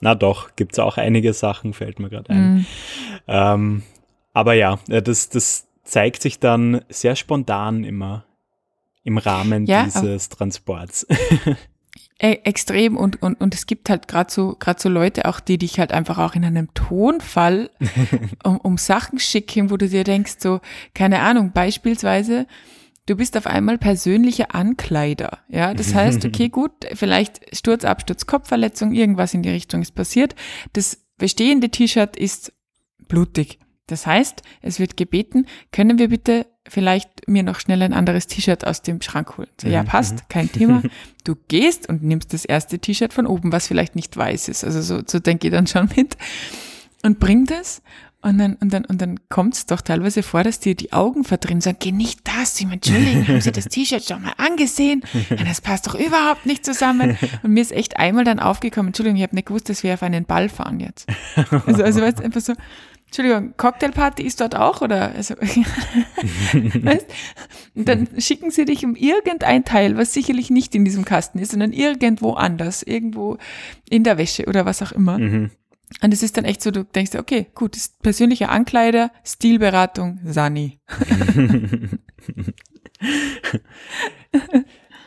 Na 0.00 0.14
doch, 0.14 0.56
gibt 0.56 0.72
es 0.72 0.78
auch 0.78 0.96
einige 0.96 1.32
Sachen, 1.32 1.74
fällt 1.74 2.00
mir 2.00 2.10
gerade 2.10 2.30
ein. 2.30 2.54
Mhm. 2.54 2.66
Ähm, 3.28 3.82
aber 4.32 4.54
ja, 4.54 4.78
äh, 4.88 5.02
das, 5.02 5.28
das 5.28 5.68
zeigt 5.84 6.22
sich 6.22 6.38
dann 6.38 6.82
sehr 6.88 7.16
spontan 7.16 7.84
immer 7.84 8.24
im 9.04 9.18
Rahmen 9.18 9.66
Ja, 9.66 9.84
dieses 9.84 10.28
Transports. 10.28 11.06
E 12.24 12.38
extrem 12.44 12.96
und, 12.96 13.20
und, 13.20 13.40
und 13.40 13.52
es 13.52 13.66
gibt 13.66 13.90
halt 13.90 14.06
gerade 14.06 14.30
so, 14.30 14.56
so 14.76 14.88
Leute 14.88 15.24
auch, 15.24 15.40
die 15.40 15.58
dich 15.58 15.80
halt 15.80 15.90
einfach 15.90 16.18
auch 16.18 16.36
in 16.36 16.44
einem 16.44 16.72
Tonfall 16.72 17.68
um, 18.44 18.58
um 18.58 18.78
Sachen 18.78 19.18
schicken, 19.18 19.70
wo 19.70 19.76
du 19.76 19.88
dir 19.88 20.04
denkst, 20.04 20.36
so, 20.38 20.60
keine 20.94 21.18
Ahnung, 21.18 21.50
beispielsweise, 21.52 22.46
du 23.06 23.16
bist 23.16 23.36
auf 23.36 23.46
einmal 23.46 23.78
persönlicher 23.78 24.54
Ankleider. 24.54 25.38
Ja, 25.48 25.74
das 25.74 25.94
heißt, 25.94 26.24
okay, 26.24 26.48
gut, 26.48 26.72
vielleicht 26.94 27.56
Sturz, 27.56 27.84
Absturz, 27.84 28.26
Kopfverletzung, 28.26 28.92
irgendwas 28.92 29.34
in 29.34 29.42
die 29.42 29.50
Richtung 29.50 29.82
ist 29.82 29.94
passiert. 29.94 30.34
Das 30.72 30.98
bestehende 31.18 31.70
T-Shirt 31.70 32.16
ist 32.16 32.52
blutig. 33.08 33.58
Das 33.86 34.06
heißt, 34.06 34.42
es 34.62 34.78
wird 34.78 34.96
gebeten, 34.96 35.46
können 35.70 35.98
wir 35.98 36.08
bitte 36.08 36.46
vielleicht 36.68 37.28
mir 37.28 37.42
noch 37.42 37.60
schnell 37.60 37.82
ein 37.82 37.92
anderes 37.92 38.26
T-Shirt 38.26 38.66
aus 38.66 38.82
dem 38.82 39.02
Schrank 39.02 39.36
holen? 39.36 39.48
So, 39.60 39.68
ja, 39.68 39.82
passt, 39.82 40.28
kein 40.28 40.50
Thema. 40.52 40.82
Du 41.24 41.36
gehst 41.48 41.88
und 41.88 42.02
nimmst 42.02 42.32
das 42.32 42.44
erste 42.44 42.78
T-Shirt 42.78 43.12
von 43.12 43.26
oben, 43.26 43.52
was 43.52 43.66
vielleicht 43.66 43.96
nicht 43.96 44.16
weiß 44.16 44.48
ist. 44.48 44.64
Also 44.64 44.80
so, 44.80 45.02
so 45.06 45.18
denke 45.18 45.48
ich 45.48 45.52
dann 45.52 45.66
schon 45.66 45.88
mit. 45.96 46.16
Und 47.02 47.18
bring 47.18 47.46
das. 47.46 47.82
Und 48.22 48.38
dann, 48.38 48.54
und 48.54 48.72
dann, 48.72 48.84
und 48.84 49.02
dann 49.02 49.18
kommt 49.28 49.54
es 49.54 49.66
doch 49.66 49.80
teilweise 49.80 50.22
vor, 50.22 50.44
dass 50.44 50.60
dir 50.60 50.76
die 50.76 50.92
Augen 50.92 51.24
verdrehen 51.24 51.60
sagen, 51.60 51.78
geh 51.80 51.90
nicht 51.90 52.20
das, 52.22 52.56
Sie 52.56 52.68
entschuldigen, 52.70 53.26
haben 53.26 53.40
Sie 53.40 53.50
das 53.50 53.64
T-Shirt 53.64 54.04
schon 54.04 54.22
mal 54.22 54.32
angesehen? 54.36 55.02
Ja, 55.28 55.44
das 55.44 55.60
passt 55.60 55.88
doch 55.88 55.96
überhaupt 55.96 56.46
nicht 56.46 56.64
zusammen. 56.64 57.18
Und 57.42 57.52
mir 57.52 57.60
ist 57.60 57.72
echt 57.72 57.98
einmal 57.98 58.22
dann 58.22 58.38
aufgekommen, 58.38 58.88
Entschuldigung, 58.88 59.16
ich 59.16 59.24
habe 59.24 59.34
nicht 59.34 59.48
gewusst, 59.48 59.68
dass 59.68 59.82
wir 59.82 59.94
auf 59.94 60.04
einen 60.04 60.24
Ball 60.24 60.48
fahren 60.48 60.78
jetzt. 60.78 61.08
Also, 61.66 61.82
also 61.82 62.00
weißt, 62.00 62.20
du, 62.20 62.22
einfach 62.22 62.40
so, 62.40 62.54
Entschuldigung, 63.06 63.54
Cocktailparty 63.58 64.22
ist 64.22 64.40
dort 64.40 64.54
auch, 64.54 64.80
oder? 64.80 65.12
Also, 65.14 65.34
weißt? 65.40 67.06
Und 67.74 67.88
dann 67.88 68.08
schicken 68.18 68.50
sie 68.50 68.64
dich 68.64 68.84
um 68.84 68.94
irgendein 68.96 69.64
Teil, 69.64 69.98
was 69.98 70.14
sicherlich 70.14 70.48
nicht 70.48 70.74
in 70.74 70.84
diesem 70.84 71.04
Kasten 71.04 71.38
ist, 71.38 71.50
sondern 71.50 71.72
irgendwo 71.72 72.32
anders, 72.32 72.82
irgendwo 72.82 73.36
in 73.90 74.04
der 74.04 74.16
Wäsche 74.16 74.46
oder 74.46 74.64
was 74.64 74.80
auch 74.80 74.92
immer. 74.92 75.18
Mhm. 75.18 75.50
Und 76.00 76.14
es 76.14 76.22
ist 76.22 76.36
dann 76.36 76.44
echt 76.44 76.62
so, 76.62 76.70
du 76.70 76.84
denkst, 76.84 77.16
okay, 77.16 77.48
gut, 77.54 77.76
persönlicher 78.02 78.50
Ankleider, 78.50 79.10
Stilberatung, 79.24 80.20
Sani. 80.24 80.80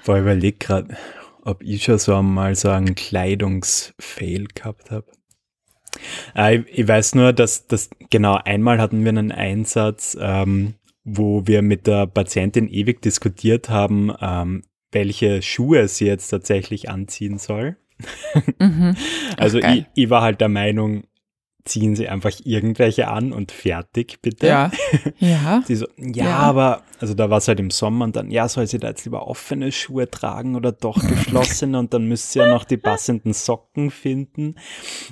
Boah, 0.06 0.20
überleg 0.20 0.60
gerade, 0.60 0.98
ob 1.42 1.64
ich 1.64 1.84
schon 1.84 1.98
so 1.98 2.16
einmal 2.16 2.56
so 2.56 2.70
einen 2.70 2.96
Kleidungsfail 2.96 4.48
gehabt 4.54 4.92
habe. 4.92 5.08
Äh, 6.36 6.60
ich, 6.60 6.80
ich 6.80 6.88
weiß 6.88 7.16
nur, 7.16 7.34
dass 7.34 7.68
das 7.68 7.90
genau 8.10 8.40
einmal 8.44 8.80
hatten 8.80 9.04
wir 9.04 9.10
einen 9.10 9.32
Einsatz, 9.32 10.18
ähm, 10.20 10.76
wo 11.04 11.48
wir 11.48 11.62
mit 11.62 11.88
der 11.88 12.08
Patientin 12.08 12.68
ewig 12.68 13.02
diskutiert 13.02 13.70
haben, 13.70 14.12
ähm, 14.20 14.64
welche 14.92 15.42
Schuhe 15.42 15.88
sie 15.88 16.06
jetzt 16.06 16.30
tatsächlich 16.30 16.90
anziehen 16.90 17.38
soll. 17.38 17.78
Mhm. 18.60 18.96
Also 19.38 19.60
geil. 19.60 19.86
ich, 19.96 20.04
ich 20.06 20.10
war 20.10 20.22
halt 20.22 20.42
der 20.42 20.50
Meinung, 20.50 21.04
ziehen 21.66 21.96
sie 21.96 22.08
einfach 22.08 22.32
irgendwelche 22.44 23.08
an 23.08 23.34
und 23.34 23.52
fertig, 23.52 24.20
bitte. 24.22 24.46
Ja. 24.48 24.72
Ja. 25.20 25.64
Sie 25.66 25.76
so, 25.76 25.88
ja, 25.98 26.26
Ja. 26.26 26.36
aber, 26.38 26.84
also 27.00 27.14
da 27.16 27.30
war 27.32 27.40
es 27.40 27.48
halt 27.48 27.60
im 27.60 27.72
Sommer 27.72 28.06
und 28.06 28.16
dann, 28.16 28.30
ja, 28.30 28.48
soll 28.48 28.68
sie 28.68 28.78
da 28.78 28.90
jetzt 28.90 29.06
lieber 29.06 29.28
offene 29.28 29.72
Schuhe 29.72 30.10
tragen 30.12 30.56
oder 30.56 30.72
doch 30.72 31.00
geschlossene 31.02 31.80
und 31.80 31.94
dann 31.94 32.08
müsst 32.08 32.36
ihr 32.36 32.44
ja 32.46 32.50
noch 32.54 32.66
die 32.66 32.78
passenden 32.78 33.34
Socken 33.34 33.90
finden. 33.90 34.56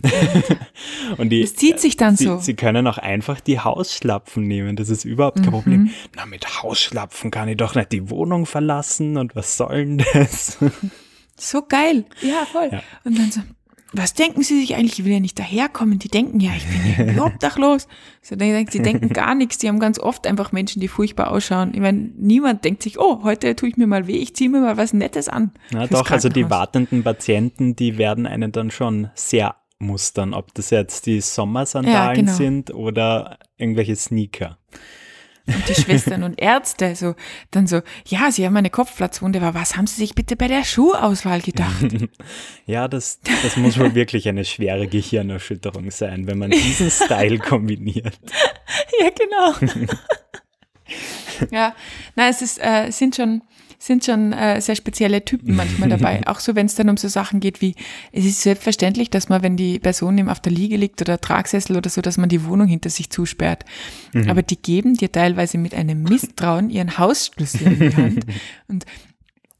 und 1.17 1.29
die, 1.29 1.41
Es 1.41 1.55
zieht 1.55 1.79
sich 1.79 1.97
dann 1.97 2.15
sie, 2.17 2.25
so. 2.25 2.37
Sie 2.37 2.53
können 2.55 2.85
auch 2.87 2.97
einfach 2.99 3.39
die 3.39 3.59
Hausschlapfen 3.59 4.47
nehmen, 4.47 4.75
das 4.75 4.89
ist 4.89 5.05
überhaupt 5.05 5.37
kein 5.37 5.47
Mhm. 5.47 5.51
Problem. 5.51 5.89
Na, 6.15 6.25
mit 6.27 6.61
Hausschlapfen 6.61 7.31
kann 7.31 7.47
ich 7.49 7.57
doch 7.57 7.73
nicht 7.75 7.91
die 7.91 8.09
Wohnung 8.11 8.45
verlassen 8.45 9.17
und 9.17 9.35
was 9.35 9.57
soll 9.57 9.85
denn 9.85 10.03
das? 10.13 10.57
So 11.37 11.63
geil. 11.63 12.05
Ja, 12.21 12.45
voll. 12.45 12.69
Ja. 12.71 12.83
Und 13.03 13.17
dann 13.17 13.31
so, 13.31 13.41
was 13.93 14.15
denken 14.15 14.41
Sie 14.41 14.59
sich 14.59 14.75
eigentlich? 14.75 14.99
Ich 14.99 15.05
will 15.05 15.13
ja 15.13 15.19
nicht 15.19 15.37
daherkommen. 15.37 15.99
Die 15.99 16.07
denken 16.07 16.39
ja, 16.39 16.51
ich 16.57 16.65
bin 16.65 17.15
ja 17.15 17.23
obdachlos. 17.25 17.87
So, 18.21 18.35
dann 18.35 18.65
sie 18.67 18.81
denken 18.81 19.09
gar 19.09 19.35
nichts. 19.35 19.59
Die 19.59 19.67
haben 19.67 19.79
ganz 19.79 19.99
oft 19.99 20.25
einfach 20.25 20.51
Menschen, 20.51 20.79
die 20.79 20.87
furchtbar 20.87 21.31
ausschauen. 21.31 21.71
Ich 21.73 21.79
meine, 21.79 22.09
niemand 22.17 22.65
denkt 22.65 22.81
sich, 22.81 22.99
oh, 22.99 23.23
heute 23.23 23.55
tue 23.55 23.69
ich 23.69 23.77
mir 23.77 23.85
mal 23.85 24.07
weh, 24.07 24.17
ich 24.17 24.35
ziehe 24.35 24.49
mir 24.49 24.61
mal 24.61 24.77
was 24.77 24.93
Nettes 24.93 25.29
an. 25.29 25.51
Ja, 25.71 25.85
doch, 25.85 26.09
also 26.09 26.27
die 26.27 26.49
wartenden 26.49 27.03
Patienten, 27.03 27.75
die 27.75 27.99
werden 27.99 28.25
einen 28.25 28.51
dann 28.51 28.71
schon 28.71 29.11
sehr 29.13 29.55
mustern, 29.77 30.33
ob 30.33 30.53
das 30.55 30.71
jetzt 30.71 31.05
die 31.05 31.21
Sommersandalen 31.21 31.93
ja, 31.93 32.13
genau. 32.13 32.33
sind 32.33 32.73
oder 32.73 33.37
irgendwelche 33.57 33.95
Sneaker. 33.95 34.57
Und 35.45 35.67
die 35.67 35.75
Schwestern 35.75 36.23
und 36.23 36.39
Ärzte 36.41 36.95
so, 36.95 37.15
dann 37.51 37.67
so, 37.67 37.81
ja, 38.07 38.31
sie 38.31 38.45
haben 38.45 38.55
eine 38.55 38.69
Kopfplatzwunde, 38.69 39.41
aber 39.41 39.59
was 39.59 39.75
haben 39.75 39.87
sie 39.87 39.97
sich 39.97 40.15
bitte 40.15 40.37
bei 40.37 40.47
der 40.47 40.63
Schuhauswahl 40.63 41.41
gedacht? 41.41 41.85
ja, 42.65 42.87
das, 42.87 43.19
das 43.43 43.57
muss 43.57 43.77
wohl 43.77 43.93
wirklich 43.93 44.29
eine 44.29 44.45
schwere 44.45 44.87
Gehirnerschütterung 44.87 45.91
sein, 45.91 46.27
wenn 46.27 46.37
man 46.37 46.51
diesen 46.51 46.89
Style 46.89 47.39
kombiniert. 47.39 48.17
ja, 49.01 49.09
genau. 49.09 49.85
ja, 51.51 51.75
na, 52.15 52.29
es 52.29 52.41
ist, 52.41 52.59
äh, 52.63 52.89
sind 52.91 53.17
schon, 53.17 53.41
sind 53.85 54.05
schon 54.05 54.31
äh, 54.31 54.61
sehr 54.61 54.75
spezielle 54.75 55.25
Typen 55.25 55.55
manchmal 55.55 55.89
dabei. 55.97 56.25
Auch 56.25 56.39
so, 56.39 56.55
wenn 56.55 56.67
es 56.67 56.75
dann 56.75 56.89
um 56.89 56.97
so 56.97 57.09
Sachen 57.09 57.39
geht 57.39 57.61
wie, 57.61 57.75
es 58.11 58.25
ist 58.25 58.41
selbstverständlich, 58.41 59.09
dass 59.09 59.27
man, 59.27 59.43
wenn 59.43 59.57
die 59.57 59.79
Person 59.79 60.17
eben 60.17 60.29
auf 60.29 60.39
der 60.39 60.53
Liege 60.53 60.77
liegt 60.77 61.01
oder 61.01 61.19
Tragsessel 61.19 61.75
oder 61.75 61.89
so, 61.89 62.01
dass 62.01 62.17
man 62.17 62.29
die 62.29 62.45
Wohnung 62.45 62.67
hinter 62.67 62.89
sich 62.89 63.09
zusperrt. 63.09 63.65
Mhm. 64.13 64.29
Aber 64.29 64.41
die 64.41 64.61
geben 64.61 64.95
dir 64.95 65.11
teilweise 65.11 65.57
mit 65.57 65.73
einem 65.73 66.03
Misstrauen 66.03 66.69
ihren 66.69 66.97
Hausschlüssel 66.97 67.67
in 67.67 67.79
die 67.79 67.95
Hand. 67.95 68.25
Und 68.69 68.85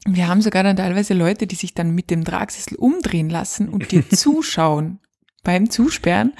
wir 0.06 0.28
haben 0.28 0.40
sogar 0.40 0.62
dann 0.62 0.76
teilweise 0.76 1.14
Leute, 1.14 1.46
die 1.46 1.54
sich 1.54 1.74
dann 1.74 1.94
mit 1.94 2.10
dem 2.10 2.24
Tragsessel 2.24 2.76
umdrehen 2.76 3.30
lassen 3.30 3.68
und 3.70 3.90
dir 3.90 4.08
zuschauen 4.10 5.00
beim 5.44 5.70
Zusperren. 5.70 6.32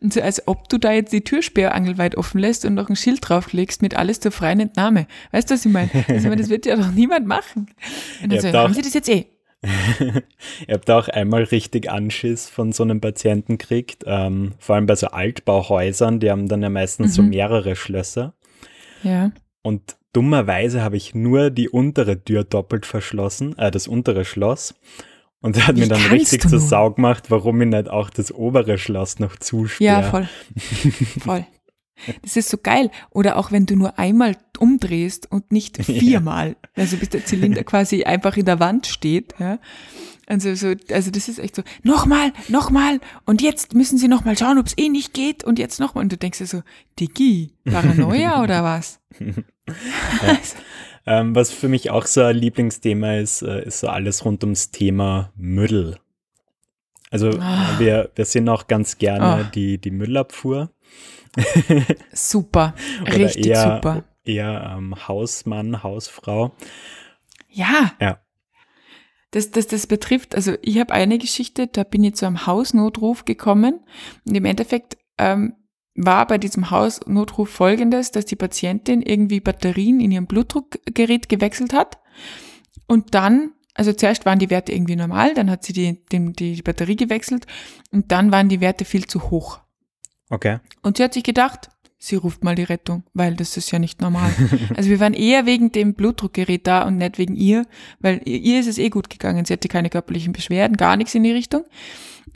Und 0.00 0.12
so 0.12 0.22
als 0.22 0.46
ob 0.48 0.68
du 0.68 0.78
da 0.78 0.92
jetzt 0.92 1.12
die 1.12 1.22
Türsperre 1.22 1.72
angelweit 1.72 2.16
offen 2.16 2.38
lässt 2.38 2.64
und 2.64 2.74
noch 2.74 2.88
ein 2.88 2.96
Schild 2.96 3.18
drauflegst 3.22 3.82
mit 3.82 3.96
alles 3.96 4.20
zur 4.20 4.32
freien 4.32 4.60
Entnahme. 4.60 5.06
Weißt 5.32 5.50
du, 5.50 5.54
was 5.54 5.66
ich 5.66 5.72
meine? 5.72 5.90
Also, 6.08 6.30
ich 6.30 6.38
das 6.38 6.48
wird 6.48 6.66
ja 6.66 6.76
doch 6.76 6.90
niemand 6.90 7.26
machen. 7.26 7.66
Und 8.22 8.32
dann 8.32 8.40
so, 8.40 8.52
haben 8.52 8.74
sie 8.74 8.82
das 8.82 8.94
jetzt 8.94 9.08
eh? 9.08 9.26
Ihr 10.66 10.74
habt 10.74 10.90
auch 10.90 11.08
einmal 11.08 11.44
richtig 11.44 11.90
Anschiss 11.90 12.48
von 12.48 12.72
so 12.72 12.82
einem 12.82 13.00
Patienten 13.00 13.58
gekriegt, 13.58 14.04
ähm, 14.06 14.54
vor 14.58 14.74
allem 14.74 14.86
bei 14.86 14.96
so 14.96 15.08
Altbauhäusern, 15.08 16.18
die 16.18 16.30
haben 16.30 16.48
dann 16.48 16.62
ja 16.62 16.68
meistens 16.68 17.12
mhm. 17.12 17.12
so 17.12 17.22
mehrere 17.22 17.76
Schlösser. 17.76 18.34
Ja. 19.04 19.30
Und 19.62 19.96
dummerweise 20.12 20.82
habe 20.82 20.96
ich 20.96 21.14
nur 21.14 21.50
die 21.50 21.68
untere 21.68 22.22
Tür 22.24 22.42
doppelt 22.44 22.86
verschlossen, 22.86 23.56
äh, 23.56 23.70
das 23.70 23.86
untere 23.86 24.24
Schloss. 24.24 24.74
Und 25.42 25.56
er 25.56 25.66
hat 25.66 25.76
Wie 25.76 25.80
mir 25.80 25.88
dann 25.88 26.00
richtig 26.06 26.48
zur 26.48 26.60
Sau 26.60 26.92
gemacht, 26.92 27.24
warum 27.30 27.60
ich 27.60 27.68
nicht 27.68 27.90
auch 27.90 28.10
das 28.10 28.32
obere 28.32 28.78
Schloss 28.78 29.18
noch 29.18 29.36
zusperre. 29.36 30.02
Ja, 30.02 30.02
voll. 30.02 30.28
voll. 31.20 31.46
Das 32.22 32.36
ist 32.36 32.48
so 32.48 32.58
geil. 32.58 32.90
Oder 33.10 33.36
auch 33.36 33.50
wenn 33.50 33.66
du 33.66 33.76
nur 33.76 33.98
einmal 33.98 34.36
umdrehst 34.58 35.30
und 35.30 35.50
nicht 35.50 35.76
viermal. 35.84 36.50
Ja. 36.50 36.56
Also 36.76 36.96
bis 36.96 37.08
der 37.08 37.24
Zylinder 37.24 37.64
quasi 37.64 38.04
einfach 38.04 38.36
in 38.36 38.44
der 38.44 38.60
Wand 38.60 38.86
steht. 38.86 39.34
Ja. 39.38 39.58
Also 40.26 40.54
so, 40.54 40.74
also 40.90 41.10
das 41.10 41.28
ist 41.28 41.40
echt 41.40 41.56
so, 41.56 41.62
nochmal, 41.82 42.32
nochmal 42.48 43.00
und 43.26 43.42
jetzt 43.42 43.74
müssen 43.74 43.98
sie 43.98 44.06
nochmal 44.06 44.38
schauen, 44.38 44.58
ob 44.58 44.66
es 44.66 44.78
eh 44.78 44.88
nicht 44.88 45.12
geht 45.12 45.42
und 45.42 45.58
jetzt 45.58 45.80
nochmal. 45.80 46.04
Und 46.04 46.12
du 46.12 46.16
denkst 46.16 46.38
dir 46.38 46.46
so, 46.46 46.62
Digi, 47.00 47.54
Paranoia 47.64 48.42
oder 48.42 48.62
was? 48.62 49.00
Ja. 49.18 50.38
Ähm, 51.04 51.34
was 51.34 51.50
für 51.52 51.68
mich 51.68 51.90
auch 51.90 52.06
so 52.06 52.22
ein 52.22 52.36
Lieblingsthema 52.36 53.16
ist, 53.16 53.42
äh, 53.42 53.64
ist 53.64 53.80
so 53.80 53.88
alles 53.88 54.24
rund 54.24 54.44
ums 54.44 54.70
Thema 54.70 55.32
Müll. 55.36 55.98
Also 57.10 57.28
oh. 57.28 57.78
wir, 57.78 58.10
wir 58.14 58.24
sind 58.24 58.48
auch 58.48 58.68
ganz 58.68 58.98
gerne 58.98 59.44
oh. 59.44 59.50
die, 59.54 59.78
die 59.78 59.90
Müllabfuhr. 59.90 60.70
super, 62.12 62.74
richtig 63.06 63.46
eher, 63.46 63.76
super. 63.76 64.04
Eher 64.24 64.74
ähm, 64.76 65.08
Hausmann, 65.08 65.82
Hausfrau. 65.82 66.52
Ja. 67.48 67.92
Ja. 68.00 68.18
Das, 69.32 69.50
das, 69.50 69.66
das 69.66 69.86
betrifft, 69.86 70.34
also 70.34 70.56
ich 70.60 70.78
habe 70.78 70.92
eine 70.92 71.18
Geschichte, 71.18 71.66
da 71.66 71.84
bin 71.84 72.04
ich 72.04 72.14
zu 72.14 72.26
einem 72.26 72.46
Hausnotruf 72.46 73.24
gekommen 73.24 73.80
und 74.26 74.34
im 74.34 74.44
Endeffekt 74.44 74.98
ähm, 75.16 75.54
war 75.94 76.26
bei 76.26 76.38
diesem 76.38 76.70
Hausnotruf 76.70 77.50
folgendes, 77.50 78.10
dass 78.10 78.24
die 78.24 78.36
Patientin 78.36 79.02
irgendwie 79.02 79.40
Batterien 79.40 80.00
in 80.00 80.10
ihrem 80.10 80.26
Blutdruckgerät 80.26 81.28
gewechselt 81.28 81.72
hat 81.72 81.98
und 82.86 83.14
dann, 83.14 83.52
also 83.74 83.92
zuerst 83.92 84.26
waren 84.26 84.38
die 84.38 84.50
Werte 84.50 84.72
irgendwie 84.72 84.96
normal, 84.96 85.34
dann 85.34 85.50
hat 85.50 85.64
sie 85.64 85.72
die, 85.72 86.04
die, 86.10 86.32
die 86.32 86.62
Batterie 86.62 86.96
gewechselt 86.96 87.46
und 87.90 88.12
dann 88.12 88.32
waren 88.32 88.48
die 88.48 88.60
Werte 88.60 88.84
viel 88.84 89.06
zu 89.06 89.30
hoch. 89.30 89.60
Okay. 90.30 90.60
Und 90.82 90.96
sie 90.96 91.04
hat 91.04 91.14
sich 91.14 91.24
gedacht, 91.24 91.70
sie 91.98 92.16
ruft 92.16 92.42
mal 92.42 92.54
die 92.54 92.64
Rettung, 92.64 93.04
weil 93.14 93.36
das 93.36 93.56
ist 93.56 93.70
ja 93.70 93.78
nicht 93.78 94.00
normal. 94.00 94.32
also 94.76 94.90
wir 94.90 94.98
waren 94.98 95.14
eher 95.14 95.46
wegen 95.46 95.72
dem 95.72 95.94
Blutdruckgerät 95.94 96.66
da 96.66 96.82
und 96.82 96.96
nicht 96.96 97.18
wegen 97.18 97.36
ihr, 97.36 97.66
weil 98.00 98.20
ihr 98.24 98.60
ist 98.60 98.66
es 98.66 98.78
eh 98.78 98.88
gut 98.88 99.08
gegangen. 99.08 99.44
Sie 99.44 99.52
hatte 99.52 99.68
keine 99.68 99.90
körperlichen 99.90 100.32
Beschwerden, 100.32 100.76
gar 100.76 100.96
nichts 100.96 101.14
in 101.14 101.22
die 101.22 101.32
Richtung. 101.32 101.64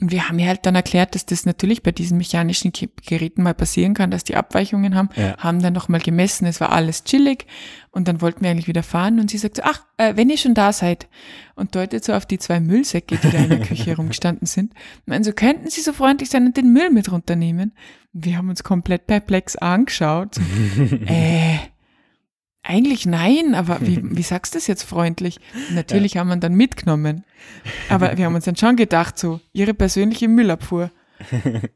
Und 0.00 0.11
wir 0.11 0.28
haben 0.28 0.38
ihr 0.38 0.47
halt 0.47 0.66
dann 0.66 0.75
erklärt, 0.75 1.14
dass 1.14 1.26
das 1.26 1.47
natürlich 1.47 1.83
bei 1.83 1.93
diesen 1.93 2.19
mechanischen 2.19 2.73
Geräten 3.07 3.43
mal 3.43 3.55
passieren 3.55 3.95
kann, 3.95 4.11
dass 4.11 4.25
die 4.25 4.37
Abweichungen 4.37 4.95
haben, 4.95 5.09
ja. 5.16 5.37
haben 5.38 5.62
dann 5.62 5.73
nochmal 5.73 6.00
gemessen, 6.00 6.47
es 6.47 6.61
war 6.61 6.73
alles 6.73 7.05
chillig 7.05 7.47
und 7.90 8.09
dann 8.09 8.21
wollten 8.21 8.43
wir 8.43 8.50
eigentlich 8.50 8.69
wieder 8.69 8.83
fahren 8.83 9.19
und 9.21 9.31
sie 9.31 9.38
sagt 9.38 9.57
so, 9.57 9.62
ach, 9.64 9.85
äh, 9.97 10.16
wenn 10.16 10.28
ihr 10.28 10.37
schon 10.37 10.55
da 10.55 10.73
seid 10.73 11.09
und 11.55 11.75
deutet 11.75 12.05
so 12.05 12.12
auf 12.12 12.26
die 12.26 12.38
zwei 12.38 12.61
Müllsäcke, 12.61 13.16
die 13.16 13.31
da 13.31 13.38
in 13.38 13.49
der 13.49 13.61
Küche 13.61 13.87
herumgestanden 13.90 14.47
sind, 14.47 14.75
meinen 15.07 15.25
so, 15.25 15.33
könnten 15.33 15.71
Sie 15.71 15.81
so 15.81 15.93
freundlich 15.93 16.28
sein 16.28 16.47
und 16.47 16.57
den 16.57 16.73
Müll 16.73 16.90
mit 16.90 17.11
runternehmen? 17.11 17.73
Wir 18.12 18.37
haben 18.37 18.50
uns 18.50 18.64
komplett 18.64 19.07
perplex 19.07 19.57
angeschaut. 19.57 20.37
Äh, 21.07 21.59
eigentlich 22.66 23.06
nein, 23.06 23.54
aber 23.54 23.78
wie, 23.80 24.00
wie 24.16 24.23
sagst 24.23 24.54
du 24.54 24.58
das 24.58 24.66
jetzt 24.66 24.82
freundlich? 24.82 25.38
Natürlich 25.73 26.14
ja. 26.14 26.20
haben 26.20 26.28
wir 26.28 26.37
dann 26.37 26.54
mitgenommen. 26.54 27.25
Aber 27.88 28.16
wir 28.16 28.26
haben 28.26 28.35
uns 28.35 28.44
dann 28.44 28.56
schon 28.56 28.76
gedacht, 28.76 29.18
so, 29.18 29.40
ihre 29.52 29.75
persönliche 29.75 30.28
Müllabfuhr. 30.28 30.90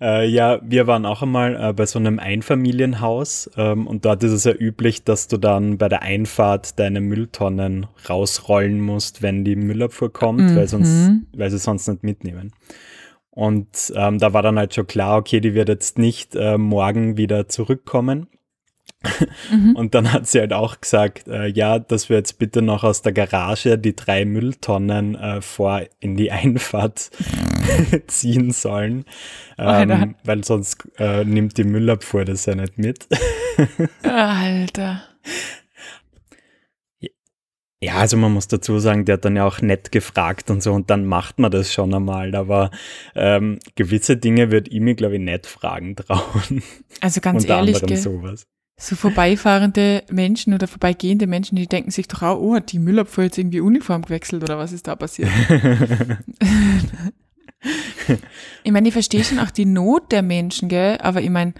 äh, 0.00 0.28
ja, 0.28 0.60
wir 0.62 0.86
waren 0.86 1.06
auch 1.06 1.22
einmal 1.22 1.56
äh, 1.60 1.72
bei 1.72 1.86
so 1.86 1.98
einem 1.98 2.18
Einfamilienhaus 2.18 3.50
ähm, 3.56 3.86
und 3.86 4.04
dort 4.04 4.22
ist 4.22 4.32
es 4.32 4.44
ja 4.44 4.52
üblich, 4.52 5.04
dass 5.04 5.28
du 5.28 5.36
dann 5.36 5.78
bei 5.78 5.88
der 5.88 6.02
Einfahrt 6.02 6.78
deine 6.78 7.00
Mülltonnen 7.00 7.86
rausrollen 8.08 8.80
musst, 8.80 9.22
wenn 9.22 9.44
die 9.44 9.56
Müllabfuhr 9.56 10.12
kommt, 10.12 10.40
mhm. 10.40 10.56
weil, 10.56 10.68
sonst, 10.68 11.10
weil 11.36 11.50
sie 11.50 11.58
sonst 11.58 11.88
nicht 11.88 12.02
mitnehmen. 12.02 12.52
Und 13.30 13.92
ähm, 13.94 14.18
da 14.18 14.32
war 14.32 14.42
dann 14.42 14.58
halt 14.58 14.74
schon 14.74 14.86
klar, 14.86 15.18
okay, 15.18 15.40
die 15.40 15.54
wird 15.54 15.68
jetzt 15.68 15.98
nicht 15.98 16.34
äh, 16.34 16.58
morgen 16.58 17.16
wieder 17.16 17.48
zurückkommen. 17.48 18.26
Mhm. 19.50 19.76
Und 19.76 19.94
dann 19.94 20.12
hat 20.12 20.26
sie 20.26 20.40
halt 20.40 20.52
auch 20.52 20.80
gesagt, 20.80 21.26
äh, 21.26 21.46
ja, 21.46 21.78
dass 21.78 22.10
wir 22.10 22.18
jetzt 22.18 22.38
bitte 22.38 22.60
noch 22.60 22.84
aus 22.84 23.00
der 23.00 23.12
Garage 23.12 23.78
die 23.78 23.96
drei 23.96 24.24
Mülltonnen 24.26 25.14
äh, 25.14 25.40
vor 25.40 25.82
in 26.00 26.16
die 26.16 26.30
Einfahrt 26.30 27.10
ziehen 28.06 28.50
sollen, 28.52 29.04
ähm, 29.58 30.16
weil 30.24 30.44
sonst 30.44 30.86
äh, 30.98 31.24
nimmt 31.24 31.56
die 31.56 31.64
Müllabfuhr 31.64 32.24
das 32.26 32.44
ja 32.44 32.54
nicht 32.54 32.76
mit. 32.76 33.08
Alter. 34.02 35.02
Ja, 37.82 37.94
also 37.94 38.18
man 38.18 38.34
muss 38.34 38.48
dazu 38.48 38.78
sagen, 38.78 39.06
der 39.06 39.14
hat 39.14 39.24
dann 39.24 39.36
ja 39.36 39.46
auch 39.46 39.62
nett 39.62 39.90
gefragt 39.90 40.50
und 40.50 40.62
so 40.62 40.74
und 40.74 40.90
dann 40.90 41.06
macht 41.06 41.38
man 41.38 41.50
das 41.50 41.72
schon 41.72 41.94
einmal, 41.94 42.34
aber 42.34 42.70
ähm, 43.14 43.58
gewisse 43.74 44.18
Dinge 44.18 44.50
wird 44.50 44.68
ihm, 44.68 44.94
glaube 44.96 45.14
ich, 45.14 45.22
nicht 45.22 45.46
fragen 45.46 45.96
trauen. 45.96 46.62
Also 47.00 47.22
ganz 47.22 47.44
Unter 47.44 47.56
ehrlich, 47.56 47.82
anderem 47.82 47.96
sowas 47.96 48.46
so 48.80 48.96
vorbeifahrende 48.96 50.04
Menschen 50.10 50.54
oder 50.54 50.66
vorbeigehende 50.66 51.26
Menschen, 51.26 51.56
die 51.56 51.66
denken 51.66 51.90
sich 51.90 52.08
doch 52.08 52.22
auch, 52.22 52.40
oh, 52.40 52.54
hat 52.54 52.72
die 52.72 52.78
Müllabfuhr 52.78 53.24
jetzt 53.24 53.36
irgendwie 53.36 53.60
Uniform 53.60 54.02
gewechselt 54.02 54.42
oder 54.42 54.56
was 54.58 54.72
ist 54.72 54.88
da 54.88 54.96
passiert? 54.96 55.28
ich 58.64 58.72
meine, 58.72 58.88
ich 58.88 58.94
verstehe 58.94 59.22
schon 59.22 59.38
auch 59.38 59.50
die 59.50 59.66
Not 59.66 60.10
der 60.12 60.22
Menschen, 60.22 60.70
gell, 60.70 60.96
aber 61.02 61.20
ich 61.20 61.28
meine, 61.28 61.52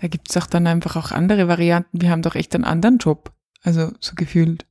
da 0.00 0.06
gibt 0.06 0.28
es 0.28 0.34
doch 0.34 0.46
dann 0.46 0.68
einfach 0.68 0.94
auch 0.94 1.10
andere 1.10 1.48
Varianten. 1.48 2.00
Wir 2.00 2.10
haben 2.10 2.22
doch 2.22 2.36
echt 2.36 2.54
einen 2.54 2.62
anderen 2.62 2.98
Job. 2.98 3.32
Also 3.62 3.90
so 3.98 4.14
gefühlt. 4.14 4.64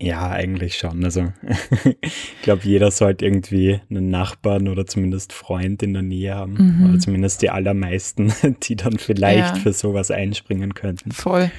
Ja, 0.00 0.28
eigentlich 0.30 0.76
schon. 0.76 1.04
Also 1.04 1.32
ich 2.00 2.42
glaube, 2.42 2.62
jeder 2.64 2.90
sollte 2.90 3.24
irgendwie 3.24 3.80
einen 3.88 4.10
Nachbarn 4.10 4.68
oder 4.68 4.86
zumindest 4.86 5.32
Freund 5.32 5.82
in 5.82 5.94
der 5.94 6.02
Nähe 6.02 6.34
haben. 6.34 6.80
Mhm. 6.80 6.88
Oder 6.88 6.98
zumindest 6.98 7.42
die 7.42 7.50
allermeisten, 7.50 8.32
die 8.62 8.76
dann 8.76 8.98
vielleicht 8.98 9.56
ja. 9.56 9.62
für 9.62 9.72
sowas 9.72 10.10
einspringen 10.10 10.74
könnten. 10.74 11.12
Voll. 11.12 11.50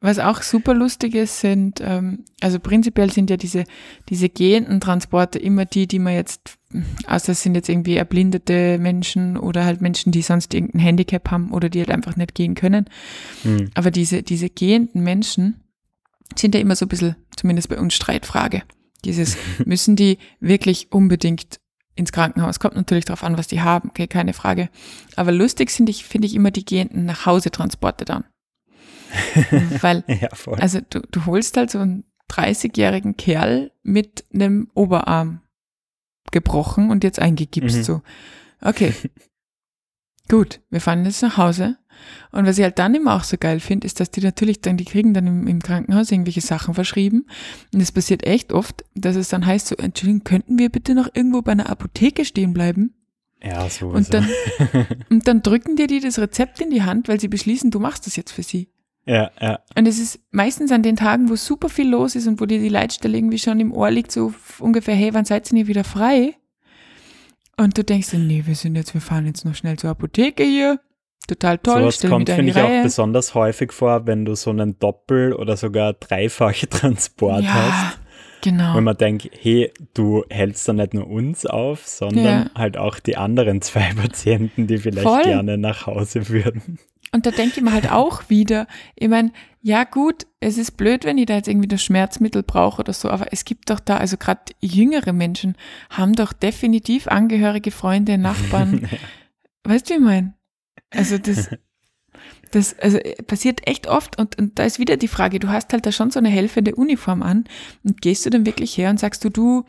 Was 0.00 0.18
auch 0.18 0.42
super 0.42 0.74
lustig 0.74 1.14
ist, 1.14 1.40
sind, 1.40 1.80
ähm, 1.82 2.24
also 2.42 2.60
prinzipiell 2.60 3.10
sind 3.10 3.30
ja 3.30 3.38
diese, 3.38 3.64
diese 4.10 4.28
gehenden 4.28 4.78
Transporte 4.78 5.38
immer 5.38 5.64
die, 5.64 5.86
die 5.86 5.98
man 5.98 6.12
jetzt, 6.12 6.58
außer 7.06 7.32
es 7.32 7.42
sind 7.42 7.54
jetzt 7.54 7.70
irgendwie 7.70 7.96
erblindete 7.96 8.78
Menschen 8.78 9.38
oder 9.38 9.64
halt 9.64 9.80
Menschen, 9.80 10.12
die 10.12 10.20
sonst 10.20 10.52
irgendein 10.52 10.80
Handicap 10.80 11.30
haben 11.30 11.52
oder 11.52 11.70
die 11.70 11.78
halt 11.78 11.90
einfach 11.90 12.16
nicht 12.16 12.34
gehen 12.34 12.54
können. 12.54 12.84
Mhm. 13.44 13.70
Aber 13.74 13.90
diese, 13.90 14.22
diese 14.22 14.50
gehenden 14.50 15.02
Menschen, 15.02 15.63
sind 16.36 16.54
ja 16.54 16.60
immer 16.60 16.76
so 16.76 16.86
ein 16.86 16.88
bisschen, 16.88 17.16
zumindest 17.36 17.68
bei 17.68 17.78
uns, 17.78 17.94
Streitfrage. 17.94 18.62
Dieses, 19.04 19.36
müssen 19.64 19.96
die 19.96 20.18
wirklich 20.40 20.90
unbedingt 20.92 21.60
ins 21.94 22.12
Krankenhaus? 22.12 22.58
Kommt 22.60 22.76
natürlich 22.76 23.04
darauf 23.04 23.22
an, 23.24 23.38
was 23.38 23.46
die 23.46 23.60
haben, 23.60 23.90
okay, 23.90 24.06
keine 24.06 24.32
Frage. 24.32 24.68
Aber 25.16 25.32
lustig 25.32 25.70
finde 25.70 25.90
ich, 25.90 26.04
finde 26.04 26.26
ich 26.26 26.34
immer 26.34 26.50
die 26.50 26.64
gehenden 26.64 27.04
nach 27.04 27.26
Hause 27.26 27.50
Transporte 27.50 28.04
dann. 28.04 28.24
Weil, 29.80 30.02
Ja, 30.08 30.28
voll. 30.34 30.58
also 30.58 30.80
du, 30.90 31.00
du 31.10 31.26
holst 31.26 31.56
halt 31.56 31.70
so 31.70 31.78
einen 31.78 32.04
30-jährigen 32.30 33.16
Kerl 33.16 33.70
mit 33.82 34.24
einem 34.34 34.70
Oberarm 34.74 35.42
gebrochen 36.32 36.90
und 36.90 37.04
jetzt 37.04 37.20
eingegipst 37.20 37.76
Mhm. 37.76 37.82
so. 37.84 38.02
Okay. 38.60 38.92
Gut, 40.28 40.60
wir 40.70 40.80
fahren 40.80 41.04
jetzt 41.04 41.22
nach 41.22 41.36
Hause. 41.36 41.76
Und 42.32 42.46
was 42.46 42.58
ich 42.58 42.64
halt 42.64 42.78
dann 42.78 42.94
immer 42.94 43.14
auch 43.14 43.24
so 43.24 43.36
geil 43.38 43.60
finde, 43.60 43.86
ist, 43.86 44.00
dass 44.00 44.10
die 44.10 44.20
natürlich 44.20 44.60
dann, 44.60 44.76
die 44.76 44.84
kriegen 44.84 45.14
dann 45.14 45.26
im, 45.26 45.46
im 45.46 45.62
Krankenhaus 45.62 46.10
irgendwelche 46.10 46.40
Sachen 46.40 46.74
verschrieben. 46.74 47.26
Und 47.72 47.80
es 47.80 47.92
passiert 47.92 48.26
echt 48.26 48.52
oft, 48.52 48.84
dass 48.94 49.16
es 49.16 49.28
dann 49.28 49.46
heißt 49.46 49.68
so, 49.68 49.76
Entschuldigung, 49.76 50.24
könnten 50.24 50.58
wir 50.58 50.70
bitte 50.70 50.94
noch 50.94 51.08
irgendwo 51.14 51.42
bei 51.42 51.52
einer 51.52 51.70
Apotheke 51.70 52.24
stehen 52.24 52.52
bleiben? 52.52 52.94
ja, 53.44 53.68
so 53.68 53.88
Und 53.88 54.14
dann, 54.14 54.28
und 55.10 55.28
dann 55.28 55.42
drücken 55.42 55.76
dir 55.76 55.86
die 55.86 56.00
das 56.00 56.18
Rezept 56.18 56.60
in 56.60 56.70
die 56.70 56.82
Hand, 56.82 57.08
weil 57.08 57.20
sie 57.20 57.28
beschließen, 57.28 57.70
du 57.70 57.78
machst 57.78 58.06
das 58.06 58.16
jetzt 58.16 58.32
für 58.32 58.42
sie. 58.42 58.68
ja, 59.06 59.30
ja. 59.40 59.60
Und 59.76 59.86
es 59.86 59.98
ist 59.98 60.20
meistens 60.30 60.72
an 60.72 60.82
den 60.82 60.96
Tagen, 60.96 61.28
wo 61.28 61.36
super 61.36 61.68
viel 61.68 61.88
los 61.88 62.16
ist 62.16 62.26
und 62.26 62.40
wo 62.40 62.46
dir 62.46 62.58
die 62.58 62.70
Leitstelle 62.70 63.16
irgendwie 63.18 63.38
schon 63.38 63.60
im 63.60 63.72
Ohr 63.72 63.90
liegt, 63.90 64.12
so 64.12 64.32
ungefähr, 64.58 64.94
hey, 64.94 65.12
wann 65.12 65.26
seid 65.26 65.50
ihr 65.52 65.58
hier 65.58 65.66
wieder 65.66 65.84
frei? 65.84 66.34
Und 67.56 67.76
du 67.76 67.84
denkst 67.84 68.10
dir, 68.10 68.18
nee, 68.18 68.44
wir 68.46 68.54
sind 68.54 68.76
jetzt, 68.76 68.94
wir 68.94 69.00
fahren 69.00 69.26
jetzt 69.26 69.44
noch 69.44 69.54
schnell 69.54 69.78
zur 69.78 69.90
Apotheke 69.90 70.42
hier. 70.42 70.80
Total 71.26 71.56
toll, 71.58 71.80
Sowas 71.80 71.96
stell 71.96 72.10
kommt, 72.10 72.28
finde 72.28 72.50
ich, 72.50 72.56
auch 72.58 72.64
Reihe. 72.68 72.82
besonders 72.82 73.34
häufig 73.34 73.72
vor, 73.72 74.06
wenn 74.06 74.24
du 74.26 74.34
so 74.34 74.50
einen 74.50 74.78
Doppel- 74.78 75.32
oder 75.32 75.56
sogar 75.56 75.94
dreifachen 75.94 76.68
Transport 76.70 77.42
ja, 77.44 77.54
hast. 77.54 77.98
genau. 78.42 78.74
Wenn 78.76 78.84
man 78.84 78.96
denkt, 78.98 79.30
hey, 79.40 79.72
du 79.94 80.24
hältst 80.28 80.68
da 80.68 80.74
nicht 80.74 80.92
nur 80.92 81.06
uns 81.08 81.46
auf, 81.46 81.86
sondern 81.86 82.24
Ja. 82.24 82.50
halt 82.54 82.76
auch 82.76 82.98
die 82.98 83.16
anderen 83.16 83.62
zwei 83.62 83.92
Patienten, 83.96 84.66
die 84.66 84.76
vielleicht 84.78 85.06
Voll. 85.08 85.22
gerne 85.22 85.56
nach 85.56 85.86
Hause 85.86 86.28
würden. 86.28 86.78
Und 87.12 87.24
da 87.26 87.30
denke 87.30 87.54
ich 87.58 87.62
mir 87.62 87.72
halt 87.72 87.90
auch 87.90 88.28
wieder, 88.28 88.66
ich 88.96 89.08
meine, 89.08 89.32
ja 89.62 89.84
gut, 89.84 90.26
es 90.40 90.58
ist 90.58 90.72
blöd, 90.76 91.04
wenn 91.06 91.16
ich 91.16 91.26
da 91.26 91.36
jetzt 91.36 91.48
irgendwie 91.48 91.68
das 91.68 91.82
Schmerzmittel 91.82 92.42
brauche 92.42 92.80
oder 92.80 92.92
so, 92.92 93.08
aber 93.08 93.32
es 93.32 93.44
gibt 93.46 93.70
doch 93.70 93.80
da, 93.80 93.96
also 93.98 94.16
gerade 94.18 94.40
jüngere 94.60 95.12
Menschen 95.14 95.56
haben 95.90 96.12
doch 96.14 96.32
definitiv 96.34 97.06
Angehörige, 97.08 97.70
Freunde, 97.70 98.18
Nachbarn. 98.18 98.88
Weißt 99.64 99.88
du, 99.88 99.94
wie 99.94 99.98
ich 99.98 100.04
meine? 100.04 100.34
Also 100.96 101.18
das, 101.18 101.50
das 102.50 102.78
also 102.78 102.98
äh, 102.98 103.22
passiert 103.22 103.66
echt 103.66 103.86
oft 103.86 104.18
und, 104.18 104.38
und 104.38 104.58
da 104.58 104.64
ist 104.64 104.78
wieder 104.78 104.96
die 104.96 105.08
Frage, 105.08 105.38
du 105.38 105.48
hast 105.48 105.72
halt 105.72 105.86
da 105.86 105.92
schon 105.92 106.10
so 106.10 106.18
eine 106.18 106.28
helfende 106.28 106.74
Uniform 106.74 107.22
an 107.22 107.44
und 107.82 108.00
gehst 108.00 108.24
du 108.26 108.30
dann 108.30 108.46
wirklich 108.46 108.76
her 108.76 108.90
und 108.90 109.00
sagst 109.00 109.24
du, 109.24 109.30
du, 109.30 109.64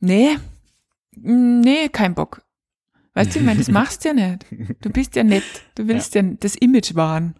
nee, 0.00 0.36
mm, 1.16 1.60
nee, 1.60 1.88
kein 1.88 2.14
Bock. 2.14 2.42
Weißt 3.14 3.34
du, 3.34 3.38
ich 3.38 3.44
meine, 3.44 3.58
das 3.58 3.68
machst 3.70 4.04
du 4.04 4.08
ja 4.08 4.14
nicht. 4.14 4.46
Du 4.82 4.90
bist 4.90 5.16
ja 5.16 5.24
nett. 5.24 5.44
Du 5.74 5.88
willst 5.88 6.14
ja, 6.14 6.22
das 6.22 6.54
Image 6.54 6.94
wahren. 6.94 7.34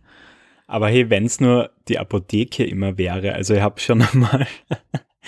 Aber 0.66 0.88
hey, 0.88 1.11
wenn 1.11 1.26
es 1.26 1.40
nur 1.40 1.71
die 1.88 1.99
Apotheke 1.99 2.64
immer 2.64 2.99
wäre, 2.99 3.35
also 3.35 3.55
ich 3.55 3.61
habe 3.61 3.78
schon 3.78 4.02
einmal 4.12 4.47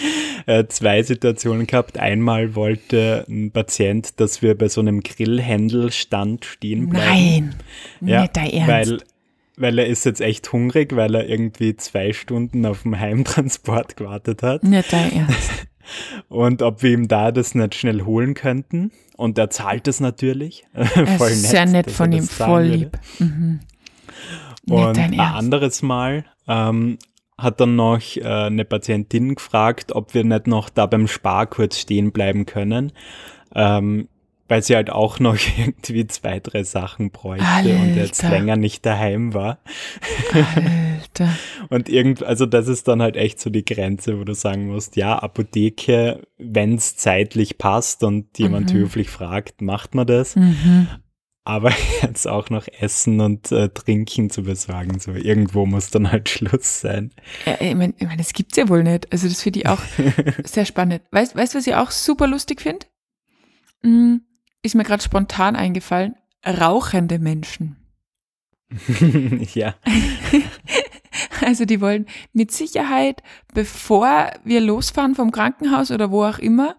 zwei 0.68 1.02
Situationen 1.02 1.66
gehabt. 1.66 1.98
Einmal 1.98 2.54
wollte 2.54 3.24
ein 3.28 3.50
Patient, 3.50 4.20
dass 4.20 4.42
wir 4.42 4.56
bei 4.56 4.68
so 4.68 4.80
einem 4.80 5.02
Grillhändelstand 5.02 6.44
stehen 6.44 6.88
bleiben. 6.88 7.06
Nein, 7.06 7.54
Ja, 8.00 8.22
nicht 8.22 8.36
dein 8.36 8.50
Ernst. 8.50 8.68
Weil, 8.68 8.98
weil 9.56 9.78
er 9.78 9.86
ist 9.86 10.04
jetzt 10.04 10.20
echt 10.20 10.52
hungrig, 10.52 10.94
weil 10.94 11.14
er 11.14 11.28
irgendwie 11.28 11.76
zwei 11.76 12.12
Stunden 12.12 12.64
auf 12.66 12.82
dem 12.82 12.98
Heimtransport 12.98 13.96
gewartet 13.96 14.42
hat. 14.42 14.62
nicht 14.62 14.92
dein 14.92 15.12
Ernst. 15.12 15.50
Und 16.28 16.60
ob 16.60 16.82
wir 16.82 16.90
ihm 16.90 17.08
da 17.08 17.32
das 17.32 17.54
nicht 17.54 17.74
schnell 17.74 18.02
holen 18.02 18.34
könnten. 18.34 18.92
Und 19.16 19.38
er 19.38 19.50
zahlt 19.50 19.88
es 19.88 20.00
natürlich. 20.00 20.64
Es 20.74 21.20
ist 21.20 21.50
sehr 21.50 21.66
nett 21.66 21.90
von 21.90 22.12
ihm, 22.12 22.24
voll 22.24 22.64
lieb. 22.64 22.98
Mhm. 23.18 23.60
Und 24.68 24.98
ein 24.98 25.18
anderes 25.18 25.80
Mal 25.82 26.26
ähm, 26.46 26.98
hat 27.38 27.60
dann 27.60 27.76
noch 27.76 28.00
äh, 28.16 28.22
eine 28.24 28.64
Patientin 28.64 29.36
gefragt, 29.36 29.92
ob 29.92 30.12
wir 30.14 30.24
nicht 30.24 30.46
noch 30.48 30.68
da 30.68 30.86
beim 30.86 31.06
Spar 31.06 31.46
kurz 31.46 31.78
stehen 31.78 32.10
bleiben 32.12 32.44
können, 32.46 32.92
ähm, 33.54 34.08
weil 34.48 34.62
sie 34.62 34.74
halt 34.74 34.90
auch 34.90 35.20
noch 35.20 35.36
irgendwie 35.58 36.06
zwei, 36.08 36.40
drei 36.40 36.64
Sachen 36.64 37.10
bräuchte 37.10 37.76
und 37.80 37.94
jetzt 37.94 38.24
Alter. 38.24 38.36
länger 38.36 38.56
nicht 38.56 38.84
daheim 38.84 39.34
war. 39.34 39.58
Alter. 40.32 41.28
Und 41.70 41.88
irgend, 41.88 42.22
also 42.22 42.46
das 42.46 42.66
ist 42.66 42.88
dann 42.88 43.02
halt 43.02 43.16
echt 43.16 43.40
so 43.40 43.50
die 43.50 43.64
Grenze, 43.64 44.18
wo 44.18 44.24
du 44.24 44.34
sagen 44.34 44.68
musst, 44.68 44.96
ja, 44.96 45.18
Apotheke, 45.18 46.22
wenn 46.38 46.76
es 46.76 46.96
zeitlich 46.96 47.58
passt 47.58 48.02
und 48.04 48.38
jemand 48.38 48.72
Mhm. 48.72 48.78
höflich 48.78 49.10
fragt, 49.10 49.60
macht 49.60 49.94
man 49.94 50.06
das. 50.06 50.34
Mhm. 50.36 50.86
Aber 51.48 51.72
jetzt 52.02 52.28
auch 52.28 52.50
noch 52.50 52.68
Essen 52.78 53.20
und 53.22 53.50
äh, 53.52 53.70
Trinken 53.70 54.28
zu 54.28 54.42
besorgen, 54.42 54.98
so 55.00 55.12
irgendwo 55.12 55.64
muss 55.64 55.88
dann 55.88 56.12
halt 56.12 56.28
Schluss 56.28 56.80
sein. 56.80 57.10
Ja, 57.46 57.56
ich 57.58 57.74
meine, 57.74 57.94
ich 57.96 58.06
mein, 58.06 58.18
das 58.18 58.34
gibt's 58.34 58.58
ja 58.58 58.68
wohl 58.68 58.84
nicht. 58.84 59.10
Also 59.10 59.28
das 59.28 59.42
finde 59.42 59.60
ich 59.60 59.66
auch 59.66 59.80
sehr 60.44 60.66
spannend. 60.66 61.00
Weißt 61.10 61.34
du, 61.34 61.38
was 61.38 61.66
ich 61.66 61.74
auch 61.74 61.90
super 61.90 62.26
lustig 62.26 62.60
finde? 62.60 62.84
Mm, 63.82 64.16
Ist 64.62 64.74
mir 64.74 64.84
gerade 64.84 65.02
spontan 65.02 65.56
eingefallen. 65.56 66.16
Rauchende 66.46 67.18
Menschen. 67.18 67.76
ja, 69.54 69.74
Also 71.40 71.64
die 71.64 71.80
wollen 71.80 72.04
mit 72.34 72.52
Sicherheit, 72.52 73.22
bevor 73.54 74.30
wir 74.44 74.60
losfahren 74.60 75.14
vom 75.14 75.32
Krankenhaus 75.32 75.90
oder 75.90 76.10
wo 76.10 76.24
auch 76.24 76.38
immer, 76.38 76.76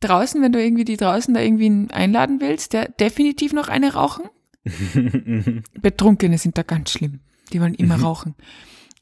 draußen, 0.00 0.42
wenn 0.42 0.52
du 0.52 0.62
irgendwie 0.62 0.84
die 0.84 0.96
draußen 0.96 1.32
da 1.34 1.40
irgendwie 1.40 1.88
einladen 1.92 2.40
willst, 2.40 2.72
der 2.72 2.88
definitiv 2.88 3.52
noch 3.52 3.68
eine 3.68 3.94
rauchen. 3.94 4.24
Betrunkene 5.80 6.38
sind 6.38 6.58
da 6.58 6.62
ganz 6.62 6.90
schlimm. 6.90 7.20
Die 7.52 7.60
wollen 7.60 7.74
immer 7.74 8.00
rauchen. 8.00 8.34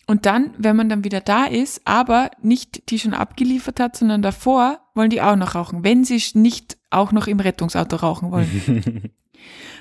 Und 0.06 0.26
dann, 0.26 0.50
wenn 0.58 0.76
man 0.76 0.88
dann 0.88 1.04
wieder 1.04 1.20
da 1.20 1.46
ist, 1.46 1.80
aber 1.86 2.30
nicht 2.42 2.90
die 2.90 2.98
schon 2.98 3.14
abgeliefert 3.14 3.80
hat, 3.80 3.96
sondern 3.96 4.20
davor, 4.20 4.80
wollen 4.94 5.10
die 5.10 5.22
auch 5.22 5.36
noch 5.36 5.54
rauchen, 5.54 5.82
wenn 5.82 6.04
sie 6.04 6.22
nicht 6.34 6.76
auch 6.90 7.10
noch 7.10 7.26
im 7.26 7.40
Rettungsauto 7.40 7.96
rauchen 7.96 8.30
wollen. 8.30 9.10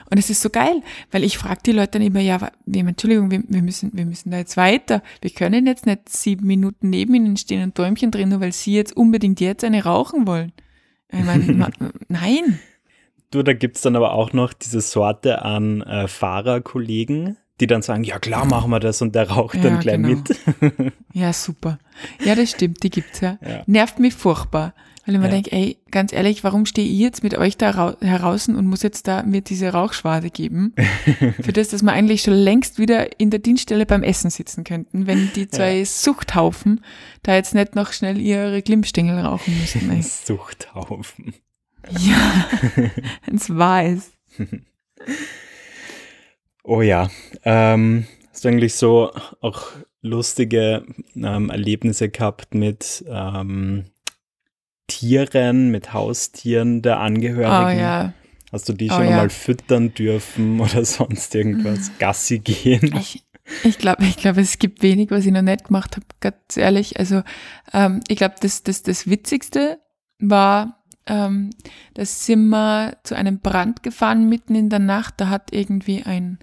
Und 0.09 0.17
es 0.17 0.29
ist 0.29 0.41
so 0.41 0.49
geil, 0.49 0.81
weil 1.11 1.23
ich 1.23 1.37
frage 1.37 1.61
die 1.65 1.71
Leute 1.71 1.93
dann 1.93 2.01
immer, 2.03 2.19
ja, 2.19 2.39
wir, 2.65 2.87
Entschuldigung, 2.87 3.31
wir, 3.31 3.43
wir, 3.47 3.61
müssen, 3.61 3.91
wir 3.93 4.05
müssen 4.05 4.31
da 4.31 4.37
jetzt 4.37 4.57
weiter. 4.57 5.01
Wir 5.21 5.31
können 5.31 5.65
jetzt 5.65 5.85
nicht 5.85 6.09
sieben 6.09 6.45
Minuten 6.45 6.89
neben 6.89 7.15
ihnen 7.15 7.37
stehen 7.37 7.63
und 7.63 7.77
Däumchen 7.77 8.11
drehen, 8.11 8.29
nur 8.29 8.39
weil 8.39 8.51
sie 8.51 8.75
jetzt 8.75 8.95
unbedingt 8.95 9.39
jetzt 9.39 9.63
eine 9.63 9.83
rauchen 9.83 10.27
wollen. 10.27 10.51
Ich 11.13 11.23
meine, 11.23 11.69
nein. 12.07 12.59
du, 13.31 13.43
da 13.43 13.53
gibt's 13.53 13.81
dann 13.81 13.95
aber 13.95 14.13
auch 14.13 14.33
noch 14.33 14.53
diese 14.53 14.81
Sorte 14.81 15.41
an 15.43 15.81
äh, 15.81 16.07
Fahrerkollegen, 16.07 17.37
die 17.59 17.67
dann 17.67 17.81
sagen, 17.81 18.03
ja 18.03 18.19
klar, 18.19 18.45
machen 18.45 18.71
wir 18.71 18.79
das 18.79 19.01
und 19.01 19.13
der 19.15 19.29
raucht 19.29 19.55
dann 19.63 19.75
Ja, 19.75 19.79
gleich 19.79 19.95
genau. 19.97 20.07
mit. 20.09 20.93
Ja, 21.13 21.31
super. 21.31 21.77
Ja, 22.25 22.33
das 22.35 22.49
stimmt, 22.51 22.81
die 22.83 22.89
gibt's 22.89 23.19
ja. 23.21 23.37
Ja. 23.47 23.61
Nervt 23.67 23.99
mich 23.99 24.15
furchtbar. 24.15 24.73
Weil 25.05 25.15
ich 25.15 25.19
mir 25.19 25.27
Ja. 25.27 25.31
denke, 25.33 25.51
ey, 25.51 25.77
ganz 25.91 26.13
ehrlich, 26.13 26.43
warum 26.45 26.65
stehe 26.65 26.87
ich 26.87 26.97
jetzt 26.97 27.23
mit 27.23 27.37
euch 27.37 27.57
da 27.57 27.71
rau- 27.71 27.99
heraus 27.99 28.47
und 28.47 28.65
muss 28.65 28.83
jetzt 28.83 29.05
da 29.07 29.23
mir 29.23 29.41
diese 29.41 29.69
Rauchschwade 29.73 30.29
geben? 30.29 30.73
Für 31.41 31.51
das, 31.51 31.67
dass 31.69 31.81
wir 31.83 31.91
eigentlich 31.91 32.21
schon 32.21 32.35
längst 32.35 32.79
wieder 32.79 33.19
in 33.19 33.29
der 33.29 33.39
Dienststelle 33.41 33.85
beim 33.85 34.01
Essen 34.03 34.29
sitzen 34.29 34.63
könnten, 34.63 35.05
wenn 35.05 35.29
die 35.35 35.47
zwei 35.49 35.83
Suchthaufen 35.83 36.81
da 37.21 37.35
jetzt 37.35 37.53
nicht 37.53 37.75
noch 37.75 37.91
schnell 37.91 38.17
ihre 38.17 38.61
Glimmstängel 38.61 39.19
rauchen 39.19 39.59
müssten. 39.59 39.91
Ey. 39.91 40.01
Suchthaufen. 40.03 41.33
Ja, 41.99 42.45
es 43.35 43.49
war 43.53 43.83
es. 43.83 44.11
Oh 46.63 46.81
ja, 46.81 47.09
ähm, 47.43 48.05
hast 48.31 48.45
du 48.45 48.47
eigentlich 48.49 48.75
so 48.75 49.11
auch 49.41 49.67
lustige 50.01 50.85
ähm, 51.15 51.49
Erlebnisse 51.49 52.09
gehabt 52.09 52.55
mit 52.55 53.03
ähm, 53.07 53.85
Tieren, 54.87 55.69
mit 55.69 55.93
Haustieren 55.93 56.81
der 56.81 56.99
Angehörigen? 56.99 57.77
Oh 57.77 57.81
ja. 57.81 58.13
Hast 58.51 58.69
du 58.69 58.73
die 58.73 58.89
Oh 58.91 58.95
schon 58.95 59.05
ja. 59.09 59.17
mal 59.17 59.29
füttern 59.29 59.93
dürfen 59.93 60.59
oder 60.59 60.85
sonst 60.85 61.33
irgendwas? 61.35 61.91
Gassi 61.99 62.39
gehen? 62.39 62.93
Ich, 62.99 63.23
ich 63.63 63.77
glaube, 63.77 64.03
ich 64.05 64.17
glaube, 64.17 64.41
es 64.41 64.59
gibt 64.59 64.81
wenig, 64.83 65.09
was 65.11 65.25
ich 65.25 65.31
noch 65.31 65.41
nicht 65.41 65.65
gemacht 65.65 65.95
habe, 65.95 66.05
ganz 66.19 66.57
ehrlich. 66.57 66.99
Also 66.99 67.23
ähm, 67.73 68.01
ich 68.07 68.17
glaube, 68.17 68.35
das, 68.41 68.63
das, 68.63 68.83
das 68.83 69.07
Witzigste 69.09 69.79
war, 70.19 70.83
ähm, 71.07 71.49
da 71.95 72.05
sind 72.05 72.49
wir 72.49 72.97
zu 73.03 73.15
einem 73.15 73.39
Brand 73.39 73.83
gefahren 73.83 74.29
mitten 74.29 74.55
in 74.55 74.69
der 74.69 74.79
Nacht. 74.79 75.15
Da 75.17 75.29
hat 75.29 75.51
irgendwie 75.51 76.03
ein, 76.03 76.39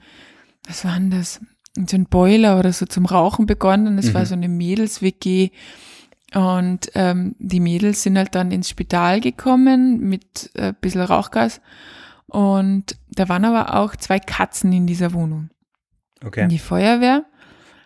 was 0.66 0.84
war 0.84 0.94
denn 0.94 1.10
das? 1.10 1.40
So 1.88 1.96
ein 1.96 2.06
Boiler 2.06 2.58
oder 2.58 2.72
so 2.72 2.84
zum 2.84 3.06
Rauchen 3.06 3.46
begonnen. 3.46 3.96
Es 3.98 4.12
war 4.12 4.22
Mhm. 4.22 4.26
so 4.26 4.34
eine 4.34 4.48
Mädels-WG. 4.48 5.50
Und 6.34 6.90
ähm, 6.94 7.34
die 7.38 7.60
Mädels 7.60 8.02
sind 8.02 8.16
halt 8.16 8.34
dann 8.34 8.52
ins 8.52 8.68
Spital 8.68 9.20
gekommen 9.20 10.00
mit 10.00 10.50
äh, 10.54 10.68
ein 10.68 10.76
bisschen 10.80 11.02
Rauchgas. 11.02 11.60
Und 12.26 12.96
da 13.10 13.28
waren 13.28 13.44
aber 13.44 13.74
auch 13.74 13.96
zwei 13.96 14.20
Katzen 14.20 14.72
in 14.72 14.86
dieser 14.86 15.12
Wohnung. 15.12 15.50
Okay. 16.24 16.46
Die 16.46 16.58
Feuerwehr 16.58 17.24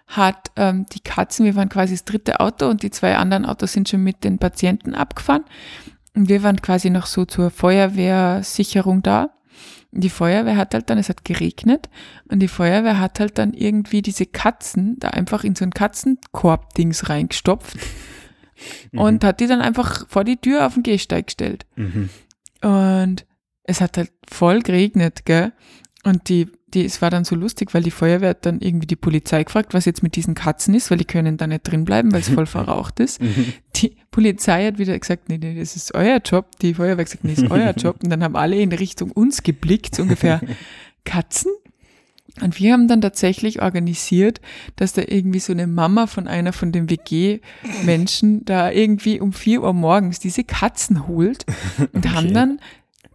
hat 0.07 0.51
ähm, 0.57 0.85
die 0.93 1.01
Katzen, 1.01 1.47
wir 1.47 1.55
waren 1.55 1.71
quasi 1.71 1.95
das 1.95 2.05
dritte 2.05 2.41
Auto 2.41 2.69
und 2.69 2.83
die 2.83 2.91
zwei 2.91 3.17
anderen 3.17 3.47
Autos 3.47 3.73
sind 3.73 3.89
schon 3.89 4.03
mit 4.03 4.23
den 4.23 4.39
Patienten 4.39 4.95
abgefahren. 4.95 5.45
Und 6.15 6.29
wir 6.29 6.43
waren 6.43 6.61
quasi 6.61 6.91
noch 6.91 7.07
so 7.07 7.25
zur 7.25 7.51
Feuerwehrsicherung 7.51 9.03
da. 9.03 9.31
Und 9.91 10.03
die 10.03 10.11
Feuerwehr 10.11 10.57
hat 10.57 10.75
halt 10.75 10.91
dann, 10.91 10.99
es 10.99 11.09
hat 11.09 11.25
geregnet, 11.25 11.89
und 12.29 12.41
die 12.41 12.49
Feuerwehr 12.49 12.99
hat 12.99 13.21
halt 13.21 13.39
dann 13.39 13.55
irgendwie 13.55 14.03
diese 14.03 14.27
Katzen 14.27 14.99
da 14.99 15.09
einfach 15.11 15.45
in 15.45 15.55
so 15.55 15.65
ein 15.65 15.71
Katzenkorb-Dings 15.71 17.09
reingestopft 17.09 17.79
mhm. 18.93 18.99
und 18.99 19.25
hat 19.25 19.41
die 19.41 19.47
dann 19.47 19.61
einfach 19.61 20.09
vor 20.09 20.25
die 20.25 20.37
Tür 20.37 20.67
auf 20.67 20.75
den 20.75 20.83
Gehsteig 20.83 21.27
gestellt. 21.27 21.67
Mhm. 21.77 22.09
Und 22.63 23.27
es 23.65 23.81
hat 23.81 23.97
halt 23.97 24.13
voll 24.29 24.61
geregnet, 24.61 25.25
gell? 25.25 25.53
Und 26.05 26.29
die, 26.29 26.49
die, 26.69 26.85
es 26.85 27.01
war 27.01 27.09
dann 27.09 27.25
so 27.25 27.35
lustig, 27.35 27.73
weil 27.73 27.83
die 27.83 27.91
Feuerwehr 27.91 28.31
hat 28.31 28.45
dann 28.45 28.61
irgendwie 28.61 28.87
die 28.87 28.97
Polizei 28.97 29.43
gefragt, 29.43 29.73
was 29.73 29.87
jetzt 29.87 30.03
mit 30.03 30.17
diesen 30.17 30.35
Katzen 30.35 30.75
ist, 30.75 30.91
weil 30.91 30.99
die 30.99 31.07
können 31.07 31.39
da 31.39 31.47
nicht 31.47 31.63
drin 31.63 31.85
bleiben, 31.87 32.13
weil 32.13 32.21
es 32.21 32.29
voll 32.29 32.47
verraucht 32.47 33.01
ist. 33.01 33.23
Mhm. 33.23 33.55
Die 33.77 33.97
Polizei 34.11 34.67
hat 34.67 34.79
wieder 34.79 34.99
gesagt, 34.99 35.31
nee, 35.31 35.39
nee, 35.39 35.59
das 35.59 35.77
ist 35.77 35.95
euer 35.95 36.19
Job. 36.19 36.59
Die 36.61 36.75
Feuerwehr 36.75 36.99
hat 36.99 37.07
gesagt, 37.07 37.25
nee, 37.25 37.35
das 37.35 37.45
ist 37.45 37.51
euer 37.51 37.73
Job. 37.73 38.03
Und 38.03 38.11
dann 38.11 38.23
haben 38.23 38.37
alle 38.37 38.57
in 38.61 38.73
Richtung 38.73 39.11
uns 39.13 39.43
geblickt, 39.43 39.95
so 39.95 40.03
ungefähr, 40.03 40.41
Katzen? 41.05 41.53
Und 42.41 42.59
wir 42.59 42.73
haben 42.73 42.89
dann 42.89 43.01
tatsächlich 43.01 43.63
organisiert, 43.63 44.41
dass 44.77 44.93
da 44.93 45.03
irgendwie 45.07 45.39
so 45.39 45.53
eine 45.53 45.67
Mama 45.67 46.07
von 46.07 46.27
einer 46.27 46.53
von 46.53 46.73
den 46.73 46.91
WG-Menschen 46.91 48.41
da 48.45 48.71
irgendwie 48.71 49.21
um 49.21 49.33
vier 49.33 49.63
Uhr 49.63 49.73
morgens 49.73 50.19
diese 50.19 50.43
Katzen 50.43 51.07
holt 51.07 51.47
und 51.93 52.07
okay. 52.07 52.09
haben 52.09 52.35
dann 52.35 52.61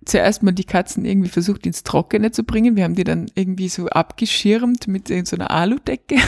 zuerst 0.06 0.42
mal 0.42 0.54
die 0.54 0.64
Katzen 0.64 1.06
irgendwie 1.06 1.30
versucht 1.30 1.66
ins 1.66 1.84
Trockene 1.84 2.32
zu 2.32 2.44
bringen. 2.44 2.76
Wir 2.76 2.86
haben 2.86 2.96
die 2.96 3.04
dann 3.04 3.30
irgendwie 3.36 3.70
so 3.70 3.88
abgeschirmt 3.88 4.88
mit 4.88 5.08
so 5.08 5.36
einer 5.36 5.52
Aludecke. 5.52 6.16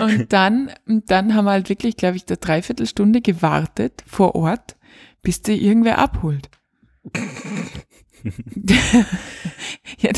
und 0.00 0.32
dann, 0.32 0.70
und 0.86 1.10
dann 1.10 1.34
haben 1.34 1.44
wir 1.44 1.52
halt 1.52 1.68
wirklich, 1.68 1.96
glaube 1.96 2.16
ich, 2.16 2.24
eine 2.28 2.36
Dreiviertelstunde 2.36 3.20
gewartet 3.20 4.02
vor 4.06 4.34
Ort, 4.34 4.76
bis 5.22 5.42
die 5.42 5.62
irgendwer 5.62 5.98
abholt. 5.98 6.48
ja, 9.98 10.10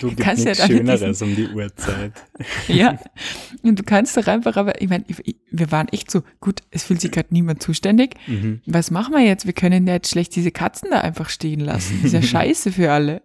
du, 0.00 0.10
du 0.10 0.16
kannst 0.16 0.44
ja 0.44 0.54
dann 0.54 0.68
Schöneres 0.68 1.00
diesen, 1.00 1.28
um 1.28 1.36
die 1.36 1.48
Uhrzeit. 1.48 2.12
ja, 2.68 2.98
und 3.62 3.78
du 3.78 3.82
kannst 3.82 4.16
doch 4.16 4.26
einfach, 4.26 4.56
aber 4.56 4.80
ich 4.80 4.88
meine, 4.88 5.04
wir 5.50 5.72
waren 5.72 5.88
echt 5.88 6.10
so, 6.10 6.22
gut, 6.40 6.60
es 6.70 6.84
fühlt 6.84 7.00
sich 7.00 7.10
gerade 7.10 7.28
niemand 7.30 7.62
zuständig. 7.62 8.14
Mhm. 8.26 8.60
Was 8.66 8.90
machen 8.90 9.14
wir 9.14 9.24
jetzt? 9.24 9.46
Wir 9.46 9.52
können 9.52 9.86
ja 9.86 9.94
jetzt 9.94 10.10
schlecht 10.10 10.36
diese 10.36 10.50
Katzen 10.50 10.90
da 10.90 11.00
einfach 11.00 11.28
stehen 11.28 11.60
lassen. 11.60 12.00
ist 12.04 12.12
ja 12.12 12.22
scheiße 12.22 12.72
für 12.72 12.92
alle. 12.92 13.22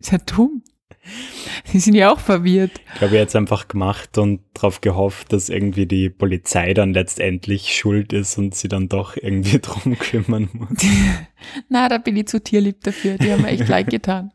ist 0.00 0.12
ja 0.12 0.18
dumm. 0.18 0.62
Sie 1.64 1.80
sind 1.80 1.94
ja 1.94 2.12
auch 2.12 2.20
verwirrt. 2.20 2.72
Ich 2.94 3.00
habe 3.00 3.16
jetzt 3.16 3.36
einfach 3.36 3.68
gemacht 3.68 4.18
und 4.18 4.40
darauf 4.54 4.80
gehofft, 4.80 5.32
dass 5.32 5.48
irgendwie 5.48 5.86
die 5.86 6.10
Polizei 6.10 6.74
dann 6.74 6.92
letztendlich 6.92 7.74
schuld 7.74 8.12
ist 8.12 8.38
und 8.38 8.54
sie 8.54 8.68
dann 8.68 8.88
doch 8.88 9.16
irgendwie 9.16 9.58
drum 9.62 9.98
kümmern 9.98 10.48
muss. 10.52 10.78
Na, 11.68 11.88
da 11.88 11.98
bin 11.98 12.16
ich 12.16 12.26
zu 12.26 12.42
tierlieb 12.42 12.82
dafür. 12.82 13.18
Die 13.18 13.32
haben 13.32 13.42
mir 13.42 13.48
echt 13.48 13.68
leid 13.68 13.90
getan. 13.90 14.32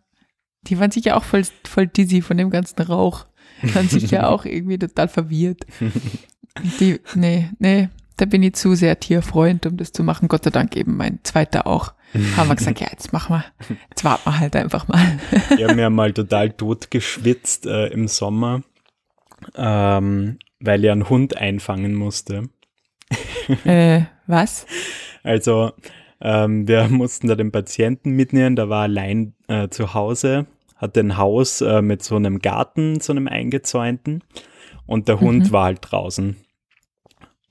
Die 0.68 0.80
waren 0.80 0.92
sicher 0.92 1.18
auch 1.18 1.24
voll, 1.24 1.44
voll 1.66 1.88
dizzy 1.88 2.22
von 2.22 2.38
dem 2.38 2.50
ganzen 2.50 2.82
Rauch. 2.82 3.26
Waren 3.62 3.90
sicher 3.90 4.30
auch 4.30 4.46
irgendwie 4.46 4.78
total 4.78 5.08
verwirrt. 5.08 5.66
Die, 6.80 7.00
nee, 7.16 7.50
nee, 7.60 7.90
da 8.24 8.30
bin 8.30 8.42
ich 8.42 8.54
zu 8.54 8.74
sehr 8.74 9.02
Tierfreund, 9.02 9.66
um 9.66 9.76
das 9.76 9.92
zu 9.92 10.02
machen. 10.02 10.30
Gott 10.30 10.46
sei 10.46 10.50
Dank 10.50 10.78
eben 10.78 10.96
mein 10.96 11.20
zweiter 11.24 11.68
auch. 11.68 11.94
Haben 12.38 12.48
wir 12.48 12.56
gesagt, 12.56 12.80
ja, 12.80 12.88
jetzt 12.90 13.12
machen 13.12 13.36
wir, 13.36 13.44
jetzt 13.90 14.06
warten 14.06 14.30
wir 14.30 14.40
halt 14.40 14.56
einfach 14.56 14.88
mal. 14.88 15.20
Wir 15.58 15.68
haben 15.68 15.80
ja 15.80 15.90
mal 15.90 16.14
total 16.14 16.52
tot 16.52 16.90
geschwitzt 16.90 17.66
äh, 17.66 17.88
im 17.88 18.08
Sommer, 18.08 18.62
ähm, 19.56 20.38
weil 20.62 20.86
er 20.86 20.94
einen 20.94 21.10
Hund 21.10 21.36
einfangen 21.36 21.96
musste. 21.96 22.50
Äh, 23.66 24.04
was? 24.26 24.66
Also, 25.22 25.74
ähm, 26.22 26.66
wir 26.66 26.88
mussten 26.88 27.28
da 27.28 27.36
den 27.36 27.52
Patienten 27.52 28.12
mitnehmen, 28.12 28.56
der 28.56 28.70
war 28.70 28.84
allein 28.84 29.34
äh, 29.50 29.68
zu 29.68 29.94
Hause, 29.94 30.48
hatte 30.78 31.02
ein 31.02 31.18
Haus 31.18 31.60
äh, 31.60 31.82
mit 31.82 32.04
so 32.04 32.16
einem 32.16 32.40
Garten, 32.40 33.02
so 33.02 33.12
einem 33.12 33.28
eingezäunten 33.28 34.24
und 34.86 35.10
der 35.10 35.20
Hund 35.20 35.48
mhm. 35.48 35.52
war 35.52 35.66
halt 35.66 35.80
draußen. 35.82 36.38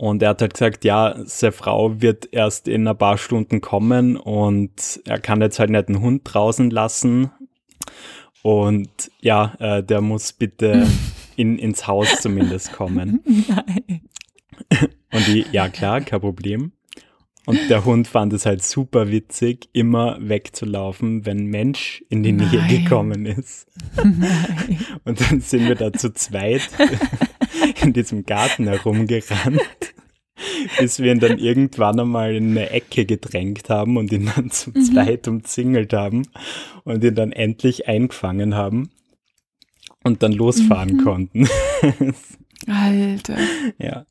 Und 0.03 0.21
er 0.21 0.31
hat 0.31 0.41
halt 0.41 0.55
gesagt, 0.55 0.85
ja, 0.85 1.15
seine 1.27 1.53
Frau 1.53 2.03
wird 2.03 2.29
erst 2.33 2.67
in 2.67 2.89
ein 2.89 2.99
paar 2.99 3.19
Stunden 3.19 3.61
kommen 3.61 4.17
und 4.17 5.01
er 5.05 5.21
kann 5.21 5.41
jetzt 5.41 5.61
halt 5.61 5.71
nicht 5.71 5.87
einen 5.87 6.01
Hund 6.01 6.23
draußen 6.25 6.73
lassen. 6.73 7.31
Und 8.43 8.91
ja, 9.21 9.55
äh, 9.61 9.81
der 9.81 10.01
muss 10.01 10.33
bitte 10.33 10.89
in, 11.37 11.57
ins 11.57 11.87
Haus 11.87 12.21
zumindest 12.21 12.73
kommen. 12.73 13.21
Nein. 13.49 14.01
Und 15.13 15.27
die, 15.29 15.47
ja 15.53 15.69
klar, 15.69 16.01
kein 16.01 16.21
Problem. 16.21 16.73
Und 17.47 17.59
der 17.71 17.85
Hund 17.85 18.09
fand 18.09 18.33
es 18.33 18.45
halt 18.45 18.65
super 18.65 19.09
witzig, 19.09 19.69
immer 19.73 20.17
wegzulaufen, 20.21 21.27
wenn 21.27 21.39
ein 21.39 21.47
Mensch 21.47 22.05
in 22.09 22.25
die 22.25 22.33
Nein. 22.33 22.51
Nähe 22.51 22.81
gekommen 22.81 23.27
ist. 23.27 23.69
Nein. 23.97 24.79
Und 25.05 25.21
dann 25.21 25.41
sind 25.41 25.69
wir 25.69 25.77
da 25.77 25.93
zu 25.93 26.13
zweit 26.13 26.69
in 27.83 27.93
diesem 27.93 28.25
Garten 28.25 28.69
herumgerannt, 28.69 29.61
bis 30.83 30.99
wir 30.99 31.13
ihn 31.13 31.21
dann 31.21 31.39
irgendwann 31.39 32.01
einmal 32.01 32.35
in 32.35 32.51
eine 32.51 32.71
Ecke 32.71 33.07
gedrängt 33.07 33.71
haben 33.71 33.97
und 33.97 34.11
ihn 34.11 34.31
dann 34.35 34.51
zu 34.51 34.71
mhm. 34.71 34.83
zweit 34.83 35.29
umzingelt 35.29 35.93
haben 35.93 36.27
und 36.85 37.05
ihn 37.05 37.15
dann 37.15 37.31
endlich 37.31 37.87
eingefangen 37.87 38.57
haben 38.57 38.91
und 40.03 40.23
dann 40.23 40.33
losfahren 40.33 40.97
mhm. 40.97 41.05
konnten. 41.05 41.49
Alter. 42.67 43.37
Ja. 43.79 44.07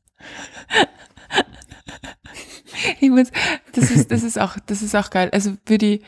Ich 3.00 3.10
muss, 3.10 3.30
das 3.74 3.90
ist, 3.90 4.10
das 4.10 4.22
ist 4.22 4.40
auch, 4.40 4.56
das 4.66 4.82
ist 4.82 4.96
auch 4.96 5.10
geil. 5.10 5.28
Also 5.32 5.56
für 5.66 5.78
die, 5.78 6.00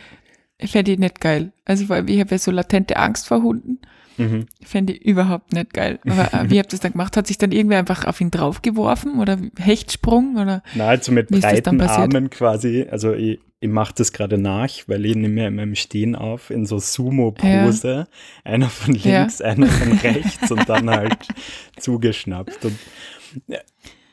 fände 0.64 0.92
ich 0.92 0.98
nicht 0.98 1.20
geil. 1.20 1.52
Also 1.64 1.92
allem, 1.92 2.08
ich 2.08 2.20
habe 2.20 2.30
ja 2.30 2.38
so 2.38 2.50
latente 2.50 2.96
Angst 2.96 3.28
vor 3.28 3.42
Hunden. 3.42 3.80
Mhm. 4.16 4.46
Fände 4.62 4.92
ich 4.92 5.04
überhaupt 5.04 5.52
nicht 5.52 5.72
geil. 5.72 5.98
Aber 6.04 6.32
äh, 6.32 6.50
wie 6.50 6.58
habt 6.58 6.72
ihr 6.72 6.76
das 6.76 6.80
dann 6.80 6.92
gemacht? 6.92 7.16
Hat 7.16 7.26
sich 7.26 7.38
dann 7.38 7.52
irgendwer 7.52 7.78
einfach 7.78 8.04
auf 8.04 8.20
ihn 8.20 8.30
draufgeworfen 8.30 9.20
oder 9.20 9.38
Hechtsprung? 9.58 10.36
Oder 10.36 10.62
Na, 10.74 10.88
also 10.88 11.12
mit 11.12 11.28
breiten 11.28 11.80
Armen 11.80 12.30
quasi. 12.30 12.86
Also 12.90 13.12
ich, 13.12 13.40
ich 13.60 13.68
mache 13.68 13.94
das 13.96 14.12
gerade 14.12 14.38
nach, 14.38 14.68
weil 14.86 15.04
ich 15.06 15.16
nehme 15.16 15.34
mir 15.34 15.48
in 15.48 15.56
meinem 15.56 15.74
Stehen 15.74 16.14
auf 16.14 16.50
in 16.50 16.66
so 16.66 16.78
Sumo-Pose. 16.78 17.94
Ja. 17.94 18.06
Einer 18.44 18.68
von 18.68 18.94
links, 18.94 19.38
ja. 19.38 19.46
einer 19.46 19.66
von 19.66 19.92
rechts 19.98 20.50
und 20.50 20.68
dann 20.68 20.90
halt 20.90 21.16
zugeschnappt. 21.78 22.64
Und 22.64 22.78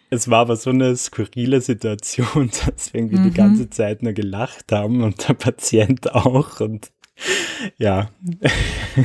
es 0.09 0.29
war 0.29 0.39
aber 0.39 0.57
so 0.57 0.69
eine 0.69 0.95
skurrile 0.95 1.61
Situation, 1.61 2.49
dass 2.65 2.93
wir 2.93 3.01
irgendwie 3.01 3.19
mhm. 3.19 3.23
die 3.23 3.33
ganze 3.33 3.69
Zeit 3.69 4.03
nur 4.03 4.13
gelacht 4.13 4.71
haben 4.71 5.03
und 5.03 5.27
der 5.27 5.33
Patient 5.33 6.13
auch 6.13 6.59
und 6.59 6.91
ja. 7.77 8.09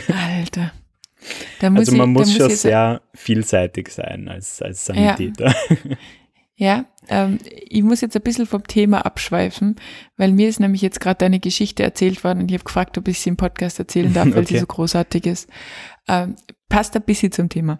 Alter. 0.09 0.73
Also 1.61 1.97
man 1.97 2.11
ich, 2.11 2.17
muss 2.17 2.33
schon 2.37 2.49
muss 2.49 2.63
sehr 2.63 3.03
vielseitig 3.15 3.89
sein 3.89 4.29
als, 4.29 4.63
als 4.63 4.87
Sanitäter. 4.87 5.55
Ja, 5.69 5.77
ja 6.57 6.85
ähm, 7.09 7.39
ich 7.45 7.83
muss 7.83 8.01
jetzt 8.01 8.17
ein 8.17 8.23
bisschen 8.23 8.47
vom 8.47 8.67
Thema 8.67 9.05
abschweifen, 9.05 9.77
weil 10.17 10.33
mir 10.33 10.49
ist 10.49 10.61
nämlich 10.61 10.83
jetzt 10.83 11.01
gerade 11.01 11.25
eine 11.25 11.41
Geschichte 11.41 11.83
erzählt 11.83 12.25
worden 12.25 12.41
und 12.41 12.51
ich 12.51 12.57
habe 12.57 12.65
gefragt, 12.65 12.99
ob 12.99 13.09
ich 13.09 13.21
sie 13.21 13.31
im 13.31 13.37
Podcast 13.37 13.79
erzählen 13.79 14.13
darf, 14.13 14.27
weil 14.27 14.39
okay. 14.43 14.55
sie 14.55 14.59
so 14.59 14.67
großartig 14.67 15.27
ist. 15.27 15.51
Ähm, 16.09 16.37
passt 16.69 16.97
ein 16.97 17.03
bisschen 17.03 17.33
zum 17.33 17.49
Thema. 17.49 17.79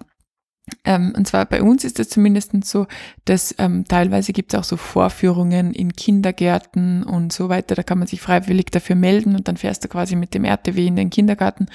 Ähm, 0.85 1.13
und 1.17 1.29
zwar 1.29 1.47
bei 1.47 1.63
uns 1.63 1.85
ist 1.85 2.01
es 2.01 2.09
zumindest 2.09 2.53
so, 2.65 2.87
dass 3.25 3.55
ähm, 3.59 3.85
teilweise 3.87 4.33
gibt 4.33 4.53
es 4.53 4.59
auch 4.59 4.65
so 4.65 4.77
Vorführungen 4.77 5.73
in 5.73 5.93
Kindergärten 5.93 7.05
und 7.05 7.33
so 7.33 7.49
weiter. 7.49 7.77
Da 7.77 7.85
kann 7.85 7.99
man 7.99 8.09
sich 8.09 8.21
freiwillig 8.21 8.67
dafür 8.73 8.97
melden 8.97 9.37
und 9.37 9.47
dann 9.47 9.57
fährst 9.57 9.85
du 9.85 9.89
quasi 9.89 10.17
mit 10.17 10.35
dem 10.35 10.45
RTW 10.45 10.87
in 10.87 10.97
den 10.97 11.11
Kindergarten 11.11 11.67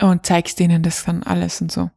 und 0.00 0.26
zeigst 0.26 0.58
denen 0.60 0.82
das 0.82 1.04
dann 1.04 1.22
alles 1.22 1.60
und 1.60 1.72
so. 1.72 1.90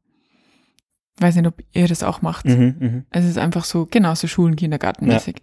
Weiß 1.17 1.35
nicht, 1.35 1.47
ob 1.47 1.61
ihr 1.73 1.87
das 1.87 2.03
auch 2.03 2.21
macht. 2.21 2.45
Mhm, 2.45 2.75
mh. 2.79 3.03
Es 3.11 3.25
ist 3.25 3.37
einfach 3.37 3.63
so, 3.63 3.85
genau, 3.85 4.15
so 4.15 4.27
Schulen, 4.27 4.55
Kindergartenmäßig. 4.55 5.37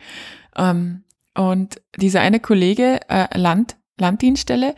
Ja. 0.57 0.71
Ähm, 0.71 1.05
und 1.35 1.81
dieser 1.97 2.21
eine 2.21 2.41
Kollege, 2.41 3.01
äh, 3.09 3.39
Land, 3.39 3.77
Landdienststelle, 3.99 4.75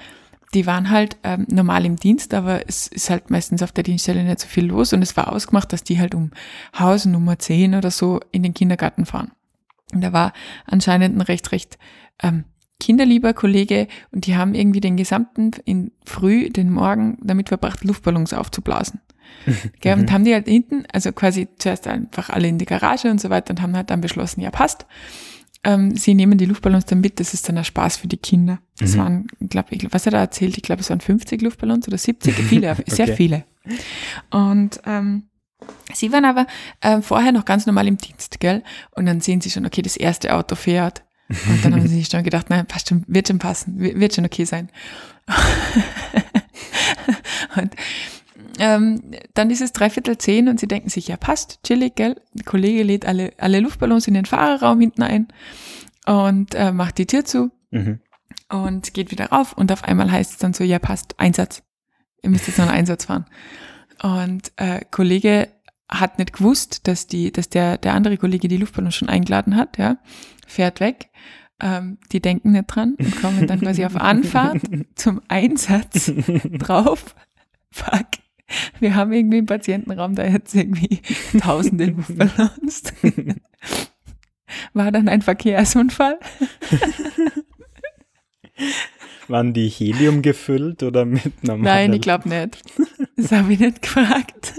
die 0.52 0.66
waren 0.66 0.90
halt 0.90 1.16
ähm, 1.22 1.46
normal 1.48 1.86
im 1.86 1.96
Dienst, 1.96 2.34
aber 2.34 2.68
es 2.68 2.88
ist 2.88 3.08
halt 3.08 3.30
meistens 3.30 3.62
auf 3.62 3.72
der 3.72 3.84
Dienststelle 3.84 4.24
nicht 4.24 4.40
so 4.40 4.48
viel 4.48 4.66
los 4.66 4.92
und 4.92 5.00
es 5.00 5.16
war 5.16 5.32
ausgemacht, 5.32 5.72
dass 5.72 5.84
die 5.84 6.00
halt 6.00 6.14
um 6.14 6.32
Haus 6.78 7.06
Nummer 7.06 7.38
10 7.38 7.76
oder 7.76 7.90
so 7.90 8.20
in 8.32 8.42
den 8.42 8.52
Kindergarten 8.52 9.06
fahren. 9.06 9.30
Und 9.92 10.02
da 10.02 10.12
war 10.12 10.32
anscheinend 10.66 11.16
ein 11.16 11.20
recht, 11.20 11.52
recht 11.52 11.78
ähm, 12.22 12.44
kinderlieber 12.80 13.34
Kollege 13.34 13.86
und 14.10 14.26
die 14.26 14.36
haben 14.36 14.54
irgendwie 14.54 14.80
den 14.80 14.96
gesamten 14.96 15.52
in 15.64 15.92
früh, 16.04 16.50
den 16.50 16.70
Morgen 16.72 17.18
damit 17.22 17.48
verbracht, 17.48 17.84
Luftballons 17.84 18.32
aufzublasen. 18.32 19.00
Gell, 19.80 19.94
und 19.94 20.08
mhm. 20.08 20.12
haben 20.12 20.24
die 20.24 20.34
halt 20.34 20.48
hinten, 20.48 20.84
also 20.92 21.12
quasi 21.12 21.48
zuerst 21.58 21.86
einfach 21.86 22.30
alle 22.30 22.48
in 22.48 22.58
die 22.58 22.66
Garage 22.66 23.10
und 23.10 23.20
so 23.20 23.30
weiter 23.30 23.50
und 23.50 23.62
haben 23.62 23.76
halt 23.76 23.90
dann 23.90 24.00
beschlossen, 24.00 24.40
ja 24.40 24.50
passt 24.50 24.86
ähm, 25.62 25.94
sie 25.94 26.14
nehmen 26.14 26.38
die 26.38 26.46
Luftballons 26.46 26.86
dann 26.86 27.00
mit, 27.00 27.20
das 27.20 27.34
ist 27.34 27.48
dann 27.48 27.58
ein 27.58 27.64
Spaß 27.64 27.98
für 27.98 28.08
die 28.08 28.16
Kinder. 28.16 28.60
Das 28.78 28.94
mhm. 28.94 28.98
waren, 28.98 29.26
glaub, 29.40 29.70
ich 29.70 29.78
glaube, 29.78 29.92
was 29.94 30.06
er 30.06 30.12
da 30.12 30.18
erzählt, 30.18 30.56
ich 30.56 30.62
glaube, 30.62 30.80
es 30.80 30.90
waren 30.90 31.00
50 31.00 31.42
Luftballons 31.42 31.86
oder 31.86 31.98
70, 31.98 32.34
viele, 32.34 32.74
sehr 32.86 33.06
okay. 33.06 33.16
viele. 33.16 33.44
Und 34.30 34.80
ähm, 34.86 35.24
Sie 35.92 36.10
waren 36.10 36.24
aber 36.24 36.46
äh, 36.80 37.02
vorher 37.02 37.32
noch 37.32 37.44
ganz 37.44 37.66
normal 37.66 37.86
im 37.86 37.98
Dienst, 37.98 38.40
gell? 38.40 38.62
Und 38.92 39.04
dann 39.04 39.20
sehen 39.20 39.42
sie 39.42 39.50
schon, 39.50 39.66
okay, 39.66 39.82
das 39.82 39.96
erste 39.96 40.34
Auto 40.34 40.54
fährt. 40.54 41.02
Und 41.30 41.64
dann 41.64 41.74
haben 41.74 41.86
sie 41.86 41.96
sich 41.96 42.06
schon 42.10 42.22
gedacht, 42.22 42.50
nein, 42.50 42.66
passt 42.66 42.88
schon, 42.88 43.04
wird 43.06 43.28
schon 43.28 43.38
passen, 43.38 43.78
wird 43.78 44.14
schon 44.14 44.24
okay 44.24 44.44
sein. 44.44 44.68
und 47.56 47.74
ähm, 48.58 49.00
dann 49.34 49.50
ist 49.50 49.62
es 49.62 49.72
dreiviertel 49.72 50.18
zehn 50.18 50.48
und 50.48 50.60
sie 50.60 50.68
denken 50.68 50.90
sich, 50.90 51.08
ja 51.08 51.16
passt, 51.16 51.62
chillig, 51.62 51.94
gell? 51.94 52.20
Der 52.34 52.44
Kollege 52.44 52.82
lädt 52.82 53.06
alle, 53.06 53.32
alle 53.38 53.60
Luftballons 53.60 54.06
in 54.06 54.14
den 54.14 54.26
Fahrerraum 54.26 54.80
hinten 54.80 55.02
ein 55.02 55.28
und 56.06 56.54
äh, 56.54 56.72
macht 56.72 56.98
die 56.98 57.06
Tür 57.06 57.24
zu 57.24 57.50
mhm. 57.70 58.00
und 58.50 58.92
geht 58.92 59.10
wieder 59.10 59.26
rauf 59.26 59.54
und 59.54 59.72
auf 59.72 59.84
einmal 59.84 60.10
heißt 60.10 60.32
es 60.32 60.38
dann 60.38 60.52
so, 60.52 60.64
ja 60.64 60.78
passt, 60.78 61.18
Einsatz. 61.18 61.62
Ihr 62.22 62.30
müsst 62.30 62.48
jetzt 62.48 62.58
noch 62.58 62.66
einen 62.66 62.76
Einsatz 62.76 63.06
fahren. 63.06 63.24
Und 64.02 64.52
äh, 64.56 64.80
Kollege 64.90 65.48
hat 65.90 66.18
nicht 66.18 66.34
gewusst, 66.34 66.86
dass 66.86 67.06
die, 67.06 67.32
dass 67.32 67.48
der, 67.48 67.78
der 67.78 67.94
andere 67.94 68.16
Kollege 68.16 68.48
die 68.48 68.56
Luftballons 68.56 68.94
schon 68.94 69.08
eingeladen 69.08 69.56
hat, 69.56 69.78
ja, 69.78 69.98
fährt 70.46 70.80
weg. 70.80 71.10
Ähm, 71.62 71.98
die 72.10 72.20
denken 72.20 72.52
nicht 72.52 72.66
dran 72.68 72.94
und 72.98 73.20
kommen 73.20 73.46
dann 73.46 73.60
quasi 73.60 73.84
auf 73.84 73.96
Anfahrt 73.96 74.62
zum 74.94 75.20
Einsatz 75.28 76.10
drauf. 76.44 77.14
Fuck. 77.70 78.06
Wir 78.78 78.94
haben 78.94 79.12
irgendwie 79.12 79.38
im 79.38 79.46
Patientenraum 79.46 80.14
da 80.14 80.24
jetzt 80.24 80.54
irgendwie 80.54 81.02
tausende 81.38 81.86
Luftballons. 81.86 82.82
War 84.72 84.90
dann 84.90 85.08
ein 85.08 85.22
Verkehrsunfall? 85.22 86.18
Waren 89.30 89.54
die 89.54 89.68
Helium 89.68 90.22
gefüllt 90.22 90.82
oder 90.82 91.04
mit 91.04 91.44
normalem? 91.44 91.62
Nein, 91.62 91.92
ich 91.92 92.00
glaube 92.00 92.28
nicht. 92.28 92.62
Das 93.16 93.32
habe 93.32 93.52
ich 93.52 93.60
nicht 93.60 93.82
gefragt. 93.82 94.54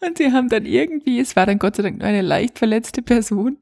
Und 0.00 0.18
sie 0.18 0.32
haben 0.32 0.48
dann 0.48 0.66
irgendwie, 0.66 1.20
es 1.20 1.36
war 1.36 1.46
dann 1.46 1.60
Gott 1.60 1.76
sei 1.76 1.84
Dank 1.84 1.98
nur 1.98 2.08
eine 2.08 2.22
leicht 2.22 2.58
verletzte 2.58 3.00
Person, 3.02 3.58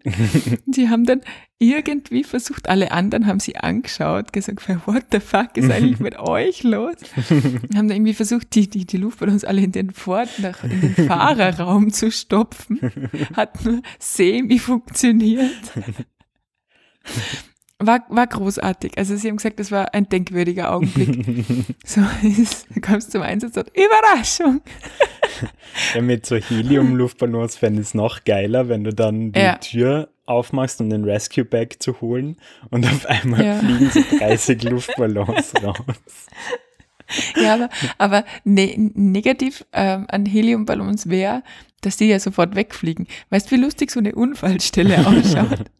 und 0.67 0.75
sie 0.75 0.88
haben 0.88 1.05
dann 1.05 1.21
irgendwie 1.59 2.25
versucht, 2.25 2.69
alle 2.69 2.90
anderen 2.90 3.27
haben 3.27 3.38
sie 3.38 3.57
angeschaut, 3.57 4.33
gesagt, 4.33 4.67
what 4.87 5.05
the 5.12 5.21
fuck 5.21 5.57
ist 5.57 5.71
eigentlich 5.71 6.01
mit 6.01 6.19
euch 6.19 6.62
los? 6.62 6.97
Und 7.31 7.77
haben 7.77 7.88
dann 7.88 7.90
irgendwie 7.90 8.14
versucht, 8.14 8.55
die, 8.55 8.69
die, 8.69 8.87
die 8.87 8.97
Luftballons 8.97 9.45
alle 9.45 9.62
in 9.62 9.73
den 9.73 9.90
Fort, 9.90 10.31
nach, 10.38 10.64
in 10.64 10.81
den 10.81 11.07
Fahrerraum 11.07 11.93
zu 11.93 12.11
stopfen. 12.11 12.81
Hat 13.35 13.64
nur 13.64 13.83
semi 13.99 14.59
funktioniert. 14.59 15.53
War, 17.81 18.05
war 18.09 18.27
großartig. 18.27 18.97
Also 18.97 19.17
sie 19.17 19.29
haben 19.29 19.37
gesagt, 19.37 19.59
das 19.59 19.73
war 19.73 19.95
ein 19.95 20.09
denkwürdiger 20.09 20.73
Augenblick. 20.73 21.45
so 21.85 22.01
ist, 22.23 22.69
du 22.73 22.81
kommst 22.81 23.11
zum 23.11 23.23
Einsatz 23.23 23.57
und 23.57 23.69
Überraschung. 23.75 24.61
ja, 25.95 26.01
mit 26.01 26.25
so 26.25 26.37
Helium-Luftballons 26.37 27.57
fände 27.57 27.81
ich 27.81 27.89
es 27.89 27.95
noch 27.95 28.25
geiler, 28.25 28.69
wenn 28.69 28.85
du 28.85 28.95
dann 28.95 29.33
die 29.33 29.41
ja. 29.41 29.57
Tür 29.57 30.09
aufmachst, 30.25 30.81
um 30.81 30.89
den 30.89 31.05
Rescue 31.05 31.45
Bag 31.45 31.77
zu 31.81 32.01
holen 32.01 32.37
und 32.71 32.87
auf 32.87 33.07
einmal 33.07 33.45
ja. 33.45 33.59
fliegen 33.59 33.91
so 33.91 34.01
30 34.19 34.63
Luftballons 34.63 35.53
raus. 35.63 36.27
Ja, 37.37 37.55
aber, 37.55 37.69
aber 37.99 38.25
ne, 38.45 38.75
negativ 38.95 39.67
ähm, 39.73 40.07
an 40.09 40.27
Heliumballons 40.27 41.09
wäre, 41.09 41.43
dass 41.81 41.97
die 41.97 42.07
ja 42.07 42.19
sofort 42.19 42.55
wegfliegen. 42.55 43.07
Weißt 43.31 43.51
du, 43.51 43.57
wie 43.57 43.61
lustig 43.61 43.91
so 43.91 44.01
eine 44.01 44.15
Unfallstelle 44.15 44.99
ausschaut? 45.07 45.71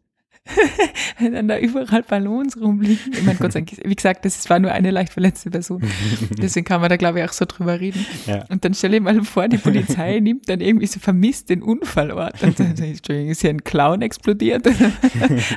wenn 1.19 1.33
dann 1.33 1.49
da 1.49 1.59
überall 1.59 2.03
Ballons 2.03 2.61
rumliegen. 2.61 3.13
Ich 3.13 3.23
meine, 3.23 3.39
Gott 3.39 3.53
sei 3.53 3.61
Dank, 3.61 3.73
wie 3.83 3.95
gesagt, 3.95 4.25
das 4.25 4.49
war 4.51 4.59
nur 4.59 4.73
eine 4.73 4.91
leicht 4.91 5.13
verletzte 5.13 5.51
Person. 5.51 5.83
Deswegen 6.39 6.67
kann 6.67 6.81
man 6.81 6.91
da, 6.91 6.97
glaube 6.97 7.21
ich, 7.21 7.25
auch 7.29 7.33
so 7.33 7.47
drüber 7.47 7.81
reden. 7.81 8.05
Ja. 8.27 8.45
Und 8.51 8.65
dann 8.65 8.75
stelle 8.75 8.97
ich 8.97 9.03
mal 9.03 9.23
vor, 9.25 9.49
die 9.49 9.57
Polizei 9.57 10.19
nimmt 10.23 10.49
dann 10.49 10.61
irgendwie 10.61 10.87
so 10.87 11.01
vermisst 11.01 11.49
den 11.49 11.63
Unfallort. 11.63 12.43
Und 12.43 12.61
dann 12.61 12.77
Entschuldigung, 12.77 13.31
ist 13.31 13.41
hier 13.41 13.51
ein 13.51 13.65
Clown 13.65 14.03
explodiert? 14.03 14.67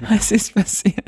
Was 0.09 0.31
ist 0.31 0.53
passiert? 0.53 1.03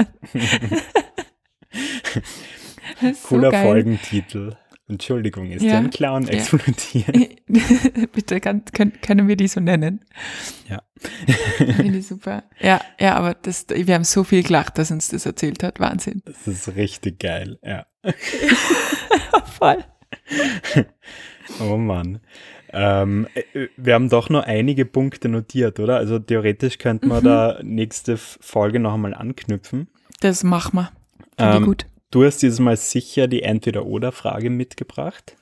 Cooler 3.24 3.52
so 3.52 3.58
Folgentitel. 3.58 4.58
Entschuldigung, 4.90 5.52
ist 5.52 5.62
ja. 5.62 5.78
ein 5.78 5.92
Clown 5.92 6.24
ja. 6.24 6.30
explodiert? 6.30 7.16
Bitte 8.12 8.40
kann, 8.42 8.66
können, 8.74 8.94
können 9.02 9.28
wir 9.28 9.36
die 9.36 9.48
so 9.48 9.60
nennen? 9.60 10.04
Ja. 10.68 10.82
Finde 11.76 12.00
ich 12.00 12.08
super. 12.08 12.44
Ja, 12.60 12.82
ja, 13.00 13.16
aber 13.16 13.36
das, 13.36 13.68
wir 13.70 13.94
haben 13.94 14.04
so 14.04 14.24
viel 14.24 14.42
gelacht, 14.42 14.80
dass 14.80 14.90
uns 14.90 15.10
das 15.10 15.28
erzählt 15.28 15.62
hat. 15.62 15.80
Wahnsinn. 15.80 16.24
Das 16.26 16.48
ist 16.48 16.76
richtig 16.76 17.20
geil, 17.20 17.60
ja. 17.64 17.86
Voll. 19.60 19.84
oh 21.62 21.78
Mann. 21.78 22.20
Ähm, 22.72 23.28
äh, 23.36 23.68
wir 23.78 23.94
haben 23.94 24.10
doch 24.10 24.30
nur 24.30 24.46
einige 24.46 24.86
Punkte 24.86 25.30
notiert, 25.30 25.80
oder? 25.80 25.98
Also 25.98 26.18
theoretisch 26.18 26.80
könnten 26.80 27.10
wir 27.10 27.22
mhm. 27.22 27.26
da 27.26 27.60
nächste 27.62 28.18
Folge 28.18 28.80
noch 28.80 28.96
einmal 28.96 29.14
anknüpfen. 29.14 29.88
Das 30.20 30.44
machen 30.44 30.80
wir. 30.80 30.92
Finde 31.38 31.58
ähm, 31.58 31.66
gut. 31.66 31.86
Du 32.12 32.26
hast 32.26 32.38
dieses 32.38 32.60
Mal 32.60 32.78
sicher 32.78 33.28
die 33.28 33.44
Entweder-Oder-Frage 33.44 34.50
mitgebracht. 34.50 35.36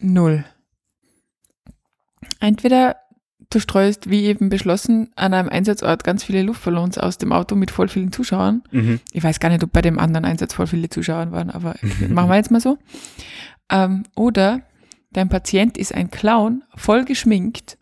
Null. 0.00 0.44
Entweder 2.40 2.96
du 3.50 3.60
streust, 3.60 4.10
wie 4.10 4.24
eben 4.24 4.48
beschlossen, 4.48 5.10
an 5.14 5.32
einem 5.32 5.48
Einsatzort 5.48 6.04
ganz 6.04 6.24
viele 6.24 6.42
Luftballons 6.42 6.98
aus 6.98 7.18
dem 7.18 7.32
Auto 7.32 7.54
mit 7.54 7.70
voll 7.70 7.88
vielen 7.88 8.12
Zuschauern. 8.12 8.62
Mhm. 8.70 9.00
Ich 9.12 9.22
weiß 9.22 9.40
gar 9.40 9.48
nicht, 9.48 9.62
ob 9.62 9.72
bei 9.72 9.80
dem 9.80 9.98
anderen 9.98 10.24
Einsatz 10.24 10.54
voll 10.54 10.66
viele 10.66 10.90
Zuschauer 10.90 11.30
waren, 11.30 11.50
aber 11.50 11.76
machen 12.08 12.30
wir 12.30 12.36
jetzt 12.36 12.50
mal 12.50 12.60
so. 12.60 12.78
Ähm, 13.70 14.04
oder 14.16 14.62
dein 15.12 15.28
Patient 15.28 15.78
ist 15.78 15.94
ein 15.94 16.10
Clown, 16.10 16.64
voll 16.74 17.04
geschminkt 17.04 17.78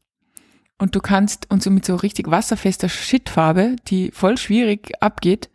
und 0.79 0.95
du 0.95 1.01
kannst 1.01 1.51
und 1.51 1.63
so 1.63 1.71
mit 1.71 1.85
so 1.85 1.97
richtig 1.97 2.31
wasserfester 2.31 2.89
Shitfarbe, 2.89 3.77
die 3.89 4.11
voll 4.13 4.37
schwierig 4.37 4.93
abgeht, 5.01 5.51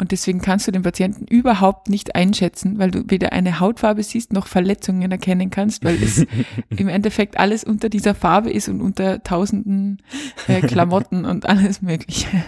und 0.00 0.12
deswegen 0.12 0.40
kannst 0.40 0.66
du 0.68 0.70
den 0.70 0.82
Patienten 0.82 1.26
überhaupt 1.26 1.88
nicht 1.88 2.14
einschätzen, 2.14 2.78
weil 2.78 2.92
du 2.92 3.02
weder 3.08 3.32
eine 3.32 3.58
Hautfarbe 3.58 4.04
siehst 4.04 4.32
noch 4.32 4.46
Verletzungen 4.46 5.10
erkennen 5.10 5.50
kannst, 5.50 5.84
weil 5.84 6.00
es 6.00 6.24
im 6.70 6.88
Endeffekt 6.88 7.38
alles 7.38 7.64
unter 7.64 7.88
dieser 7.88 8.14
Farbe 8.14 8.50
ist 8.50 8.68
und 8.68 8.80
unter 8.80 9.22
tausenden 9.24 10.00
äh, 10.46 10.60
Klamotten 10.66 11.24
und 11.24 11.48
alles 11.48 11.82
Mögliche. 11.82 12.28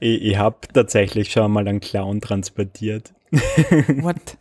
ich 0.00 0.22
ich 0.22 0.38
habe 0.38 0.58
tatsächlich 0.72 1.32
schon 1.32 1.50
mal 1.50 1.66
einen 1.66 1.80
Clown 1.80 2.20
transportiert. 2.20 3.12
What? 4.00 4.38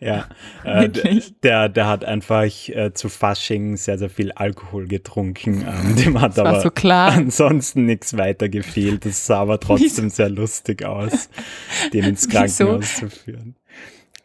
Ja, 0.00 0.26
äh, 0.64 0.88
der, 1.42 1.68
der 1.68 1.86
hat 1.86 2.04
einfach 2.04 2.44
äh, 2.68 2.92
zu 2.92 3.08
Fasching 3.08 3.76
sehr, 3.76 3.98
sehr 3.98 4.10
viel 4.10 4.32
Alkohol 4.32 4.86
getrunken. 4.86 5.64
Ähm, 5.76 5.96
dem 5.96 6.20
hat 6.20 6.38
aber 6.38 6.60
so 6.60 6.70
ansonsten 6.92 7.86
nichts 7.86 8.16
weiter 8.16 8.48
gefehlt. 8.48 9.04
Das 9.04 9.26
sah 9.26 9.40
aber 9.40 9.58
trotzdem 9.58 10.10
sehr 10.10 10.28
lustig 10.28 10.84
aus, 10.84 11.28
den 11.92 12.04
ins 12.04 12.28
Krankenhaus 12.28 12.80
Wieso? 12.82 13.08
zu 13.08 13.10
führen. 13.10 13.56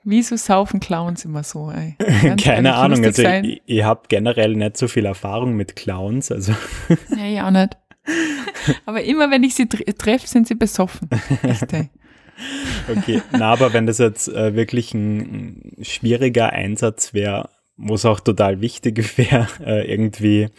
Wieso 0.03 0.35
saufen 0.35 0.79
Clowns 0.79 1.25
immer 1.25 1.43
so? 1.43 1.71
Ey? 1.71 1.95
Keine 2.37 2.75
Ahnung, 2.75 3.03
also 3.03 3.23
ich, 3.23 3.61
ich 3.65 3.83
habe 3.83 4.01
generell 4.07 4.55
nicht 4.55 4.77
so 4.77 4.87
viel 4.87 5.05
Erfahrung 5.05 5.55
mit 5.55 5.75
Clowns. 5.75 6.31
Also. 6.31 6.53
Ja, 7.15 7.25
ich 7.25 7.41
auch 7.41 7.51
nicht. 7.51 7.77
Aber 8.85 9.03
immer 9.03 9.31
wenn 9.31 9.43
ich 9.43 9.55
sie 9.55 9.67
treffe, 9.67 10.27
sind 10.27 10.47
sie 10.47 10.55
besoffen. 10.55 11.09
Echt, 11.43 11.73
ey. 11.73 11.89
Okay, 12.89 13.21
na, 13.31 13.51
aber 13.51 13.73
wenn 13.73 13.85
das 13.85 13.97
jetzt 13.97 14.27
äh, 14.27 14.55
wirklich 14.55 14.93
ein, 14.93 15.19
ein, 15.77 15.83
schwieriger 15.83 16.51
Einsatz 16.51 17.13
wäre, 17.13 17.49
wo 17.77 17.95
es 17.95 18.05
auch 18.05 18.19
total 18.19 18.61
wichtig 18.61 19.17
wäre, 19.17 19.47
äh, 19.65 19.91
irgendwie 19.91 20.49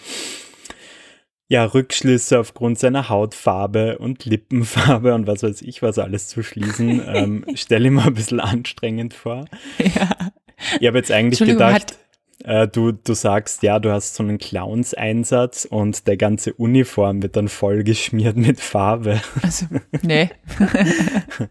ja, 1.49 1.65
Rückschlüsse 1.65 2.41
aufgrund 2.41 2.79
seiner 2.79 3.11
Hautfarbe 3.11 3.99
und 3.99 4.25
Lippenfarbe 4.25 5.15
und 5.15 5.27
was 5.27 5.43
weiß 5.43 5.61
ich 5.61 5.83
was 5.83 5.99
alles 5.99 6.29
zu 6.29 6.43
schließen, 6.43 7.03
ähm, 7.15 7.45
stelle 7.55 7.89
ich 7.89 7.93
mir 7.93 8.07
ein 8.07 8.15
bisschen 8.15 8.41
anstrengend 8.41 9.13
vor. 9.13 9.45
Ja. 9.79 10.33
Ich 10.81 10.87
habe 10.87 10.97
jetzt 10.97 11.11
eigentlich 11.11 11.41
gedacht, 11.41 11.99
äh, 12.45 12.69
du, 12.69 12.93
du 12.93 13.15
sagst, 13.15 13.63
ja, 13.63 13.79
du 13.79 13.93
hast 13.93 14.15
so 14.15 14.23
einen 14.23 14.39
Clowns-Einsatz 14.39 15.65
und 15.65 16.07
der 16.07 16.17
ganze 16.17 16.55
Uniform 16.55 17.23
wird 17.23 17.37
dann 17.37 17.49
voll 17.49 17.85
geschmiert 17.85 18.37
mit 18.37 18.61
Farbe. 18.61 19.21
Also, 19.43 19.67
nee. 20.03 20.31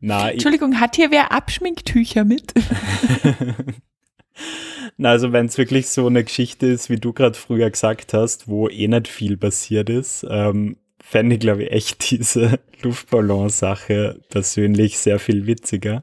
Na, 0.00 0.30
Entschuldigung, 0.30 0.80
hat 0.80 0.96
hier 0.96 1.10
wer 1.10 1.32
Abschminktücher 1.32 2.24
mit? 2.24 2.52
Na, 4.96 5.10
also 5.10 5.32
wenn 5.32 5.46
es 5.46 5.56
wirklich 5.56 5.88
so 5.88 6.06
eine 6.06 6.24
Geschichte 6.24 6.66
ist, 6.66 6.90
wie 6.90 6.96
du 6.96 7.12
gerade 7.12 7.38
früher 7.38 7.70
gesagt 7.70 8.12
hast, 8.12 8.48
wo 8.48 8.68
eh 8.68 8.88
nicht 8.88 9.08
viel 9.08 9.36
passiert 9.36 9.88
ist, 9.88 10.26
ähm, 10.28 10.76
fände 11.02 11.36
ich, 11.36 11.40
glaube 11.40 11.64
ich, 11.64 11.72
echt 11.72 12.10
diese 12.10 12.58
Luftballon-Sache 12.82 14.20
persönlich 14.28 14.98
sehr 14.98 15.18
viel 15.18 15.46
witziger. 15.46 16.02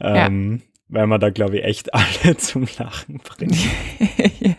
Ähm, 0.00 0.60
ja 0.60 0.66
weil 0.88 1.06
man 1.06 1.20
da, 1.20 1.30
glaube 1.30 1.58
ich, 1.58 1.64
echt 1.64 1.92
alle 1.94 2.36
zum 2.36 2.66
Lachen 2.78 3.18
bringt. 3.18 3.56
ja. 4.40 4.54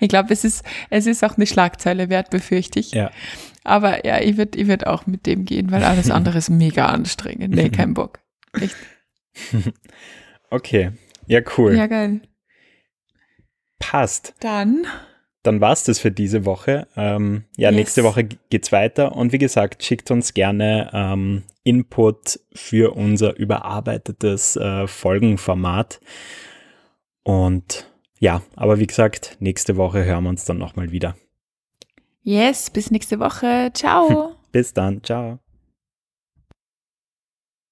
Ich 0.00 0.08
glaube, 0.08 0.32
es 0.32 0.44
ist, 0.44 0.64
es 0.90 1.06
ist 1.06 1.24
auch 1.24 1.36
eine 1.36 1.46
Schlagzeile 1.46 2.08
wert, 2.08 2.30
befürchte 2.30 2.80
ich. 2.80 2.92
Ja. 2.92 3.10
Aber 3.64 4.06
ja, 4.06 4.20
ich 4.20 4.36
würde 4.36 4.58
ich 4.58 4.66
würd 4.66 4.86
auch 4.86 5.06
mit 5.06 5.26
dem 5.26 5.44
gehen, 5.44 5.70
weil 5.70 5.84
alles 5.84 6.10
andere 6.10 6.38
ist 6.38 6.48
mega 6.48 6.86
anstrengend. 6.86 7.54
Nee, 7.54 7.68
kein 7.68 7.94
Bock. 7.94 8.20
Echt. 8.52 8.76
Okay. 10.50 10.92
Ja, 11.26 11.40
cool. 11.56 11.76
Ja, 11.76 11.86
geil. 11.86 12.22
Passt. 13.78 14.34
Dann. 14.40 14.86
Dann 15.48 15.62
war 15.62 15.72
es 15.72 15.82
das 15.84 15.98
für 15.98 16.10
diese 16.10 16.44
Woche. 16.44 16.86
Ähm, 16.94 17.44
ja, 17.56 17.70
Yes. 17.70 17.76
nächste 17.76 18.04
Woche 18.04 18.24
geht's 18.24 18.70
weiter. 18.70 19.16
Und 19.16 19.32
wie 19.32 19.38
gesagt, 19.38 19.82
schickt 19.82 20.10
uns 20.10 20.34
gerne 20.34 20.90
ähm, 20.92 21.42
Input 21.64 22.38
für 22.52 22.94
unser 22.94 23.34
überarbeitetes 23.34 24.56
äh, 24.56 24.86
Folgenformat. 24.86 26.00
Und 27.22 27.90
ja, 28.18 28.42
aber 28.56 28.78
wie 28.78 28.86
gesagt, 28.86 29.38
nächste 29.40 29.78
Woche 29.78 30.04
hören 30.04 30.24
wir 30.24 30.28
uns 30.28 30.44
dann 30.44 30.58
nochmal 30.58 30.92
wieder. 30.92 31.16
Yes, 32.22 32.68
bis 32.68 32.90
nächste 32.90 33.18
Woche. 33.18 33.70
Ciao. 33.72 34.34
Bis 34.52 34.74
dann. 34.74 35.02
Ciao. 35.02 35.38